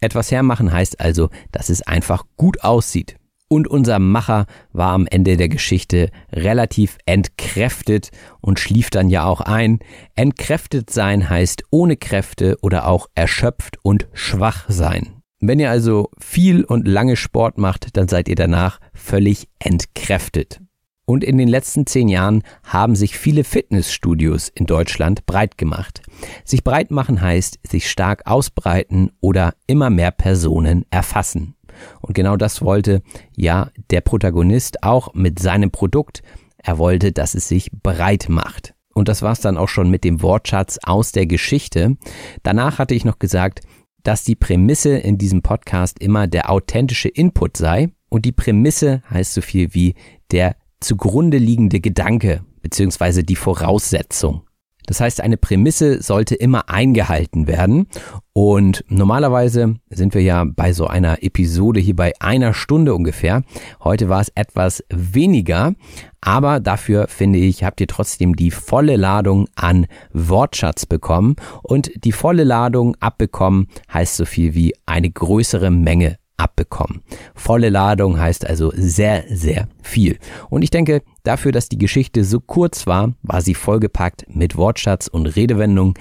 Etwas 0.00 0.32
hermachen 0.32 0.72
heißt 0.72 1.00
also, 1.00 1.30
dass 1.52 1.68
es 1.68 1.82
einfach 1.82 2.24
gut 2.36 2.64
aussieht, 2.64 3.15
und 3.48 3.68
unser 3.68 3.98
Macher 3.98 4.46
war 4.72 4.92
am 4.92 5.06
Ende 5.06 5.36
der 5.36 5.48
Geschichte 5.48 6.10
relativ 6.32 6.98
entkräftet 7.06 8.10
und 8.40 8.58
schlief 8.58 8.90
dann 8.90 9.08
ja 9.08 9.24
auch 9.24 9.40
ein. 9.40 9.78
Entkräftet 10.14 10.90
sein 10.90 11.28
heißt 11.28 11.64
ohne 11.70 11.96
Kräfte 11.96 12.58
oder 12.62 12.86
auch 12.86 13.08
erschöpft 13.14 13.78
und 13.82 14.08
schwach 14.12 14.64
sein. 14.68 15.22
Wenn 15.40 15.60
ihr 15.60 15.70
also 15.70 16.10
viel 16.18 16.64
und 16.64 16.88
lange 16.88 17.16
Sport 17.16 17.58
macht, 17.58 17.96
dann 17.96 18.08
seid 18.08 18.28
ihr 18.28 18.36
danach 18.36 18.80
völlig 18.94 19.48
entkräftet. 19.58 20.60
Und 21.08 21.22
in 21.22 21.38
den 21.38 21.46
letzten 21.46 21.86
zehn 21.86 22.08
Jahren 22.08 22.42
haben 22.64 22.96
sich 22.96 23.16
viele 23.16 23.44
Fitnessstudios 23.44 24.48
in 24.48 24.66
Deutschland 24.66 25.24
breit 25.24 25.56
gemacht. 25.56 26.02
Sich 26.44 26.64
breit 26.64 26.90
machen 26.90 27.20
heißt 27.20 27.60
sich 27.64 27.88
stark 27.88 28.26
ausbreiten 28.26 29.12
oder 29.20 29.54
immer 29.68 29.88
mehr 29.88 30.10
Personen 30.10 30.84
erfassen. 30.90 31.55
Und 32.00 32.14
genau 32.14 32.36
das 32.36 32.62
wollte 32.62 33.02
ja 33.36 33.70
der 33.90 34.00
Protagonist 34.00 34.82
auch 34.82 35.14
mit 35.14 35.38
seinem 35.38 35.70
Produkt. 35.70 36.22
Er 36.58 36.78
wollte, 36.78 37.12
dass 37.12 37.34
es 37.34 37.48
sich 37.48 37.70
breit 37.72 38.26
macht. 38.28 38.74
Und 38.94 39.08
das 39.08 39.22
war's 39.22 39.40
dann 39.40 39.58
auch 39.58 39.68
schon 39.68 39.90
mit 39.90 40.04
dem 40.04 40.22
Wortschatz 40.22 40.78
aus 40.82 41.12
der 41.12 41.26
Geschichte. 41.26 41.96
Danach 42.42 42.78
hatte 42.78 42.94
ich 42.94 43.04
noch 43.04 43.18
gesagt, 43.18 43.60
dass 44.02 44.24
die 44.24 44.36
Prämisse 44.36 44.96
in 44.96 45.18
diesem 45.18 45.42
Podcast 45.42 45.98
immer 45.98 46.26
der 46.26 46.50
authentische 46.50 47.08
Input 47.08 47.56
sei. 47.56 47.90
Und 48.08 48.24
die 48.24 48.32
Prämisse 48.32 49.02
heißt 49.10 49.34
so 49.34 49.42
viel 49.42 49.74
wie 49.74 49.94
der 50.30 50.56
zugrunde 50.80 51.38
liegende 51.38 51.80
Gedanke 51.80 52.44
beziehungsweise 52.62 53.22
die 53.22 53.36
Voraussetzung. 53.36 54.45
Das 54.86 55.00
heißt, 55.00 55.20
eine 55.20 55.36
Prämisse 55.36 56.02
sollte 56.02 56.34
immer 56.34 56.68
eingehalten 56.68 57.46
werden. 57.46 57.86
Und 58.32 58.84
normalerweise 58.88 59.76
sind 59.90 60.14
wir 60.14 60.22
ja 60.22 60.44
bei 60.44 60.72
so 60.72 60.86
einer 60.86 61.22
Episode 61.22 61.80
hier 61.80 61.96
bei 61.96 62.12
einer 62.20 62.54
Stunde 62.54 62.94
ungefähr. 62.94 63.42
Heute 63.82 64.08
war 64.08 64.20
es 64.20 64.30
etwas 64.34 64.84
weniger, 64.88 65.74
aber 66.20 66.60
dafür 66.60 67.08
finde 67.08 67.38
ich, 67.38 67.64
habt 67.64 67.80
ihr 67.80 67.86
trotzdem 67.86 68.36
die 68.36 68.50
volle 68.50 68.96
Ladung 68.96 69.48
an 69.54 69.86
Wortschatz 70.12 70.86
bekommen. 70.86 71.36
Und 71.62 71.90
die 72.04 72.12
volle 72.12 72.44
Ladung 72.44 72.96
abbekommen 73.00 73.68
heißt 73.92 74.16
so 74.16 74.24
viel 74.24 74.54
wie 74.54 74.74
eine 74.86 75.10
größere 75.10 75.70
Menge 75.70 76.18
abbekommen. 76.36 77.02
Volle 77.34 77.70
Ladung 77.70 78.18
heißt 78.18 78.46
also 78.46 78.72
sehr, 78.74 79.24
sehr 79.28 79.68
viel. 79.82 80.18
Und 80.50 80.62
ich 80.62 80.70
denke, 80.70 81.02
dafür, 81.22 81.52
dass 81.52 81.68
die 81.68 81.78
Geschichte 81.78 82.24
so 82.24 82.40
kurz 82.40 82.86
war, 82.86 83.14
war 83.22 83.40
sie 83.42 83.54
vollgepackt 83.54 84.26
mit 84.28 84.56
Wortschatz 84.56 85.06
und 85.06 85.26
Redewendung 85.26 85.94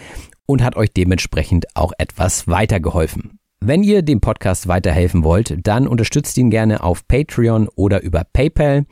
und 0.45 0.63
hat 0.63 0.75
euch 0.75 0.91
dementsprechend 0.93 1.65
auch 1.75 1.93
etwas 1.97 2.47
weitergeholfen. 2.47 3.39
Wenn 3.61 3.83
ihr 3.83 4.03
dem 4.03 4.21
Podcast 4.21 4.67
weiterhelfen 4.67 5.23
wollt, 5.23 5.57
dann 5.65 5.87
unterstützt 5.87 6.37
ihn 6.37 6.51
gerne 6.51 6.83
auf 6.83 7.07
Patreon 7.07 7.67
oder 7.75 8.03
über 8.03 8.23
PayPal. 8.31 8.85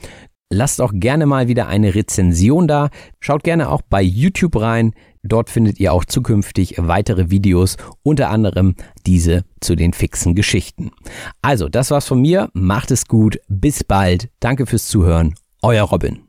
Lasst 0.53 0.81
auch 0.81 0.91
gerne 0.93 1.25
mal 1.25 1.47
wieder 1.47 1.67
eine 1.67 1.95
Rezension 1.95 2.67
da. 2.67 2.89
Schaut 3.19 3.43
gerne 3.43 3.69
auch 3.69 3.81
bei 3.81 4.03
YouTube 4.03 4.61
rein. 4.61 4.93
Dort 5.23 5.49
findet 5.49 5.79
ihr 5.79 5.91
auch 5.93 6.05
zukünftig 6.05 6.75
weitere 6.77 7.31
Videos, 7.31 7.77
unter 8.03 8.29
anderem 8.29 8.75
diese 9.07 9.45
zu 9.61 9.75
den 9.75 9.93
fixen 9.93 10.35
Geschichten. 10.35 10.91
Also, 11.41 11.69
das 11.69 11.89
war's 11.89 12.07
von 12.07 12.21
mir. 12.21 12.49
Macht 12.53 12.91
es 12.91 13.07
gut. 13.07 13.39
Bis 13.47 13.83
bald. 13.83 14.29
Danke 14.39 14.67
fürs 14.67 14.87
Zuhören. 14.87 15.33
Euer 15.63 15.85
Robin. 15.85 16.19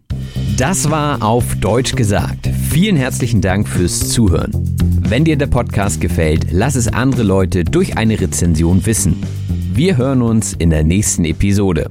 Das 0.57 0.91
war 0.91 1.23
auf 1.23 1.57
Deutsch 1.57 1.95
gesagt. 1.95 2.49
Vielen 2.71 2.97
herzlichen 2.97 3.43
Dank 3.43 3.69
fürs 3.69 4.09
Zuhören. 4.09 4.53
Wenn 5.01 5.25
dir 5.25 5.37
der 5.37 5.49
Podcast 5.49 6.01
gefällt, 6.01 6.47
lass 6.51 6.77
es 6.77 6.89
andere 6.89 7.25
Leute 7.25 7.65
durch 7.65 7.99
eine 7.99 8.19
Rezension 8.19 8.87
wissen. 8.87 9.23
Wir 9.75 9.99
hören 9.99 10.23
uns 10.23 10.55
in 10.55 10.71
der 10.71 10.85
nächsten 10.85 11.25
Episode. 11.25 11.91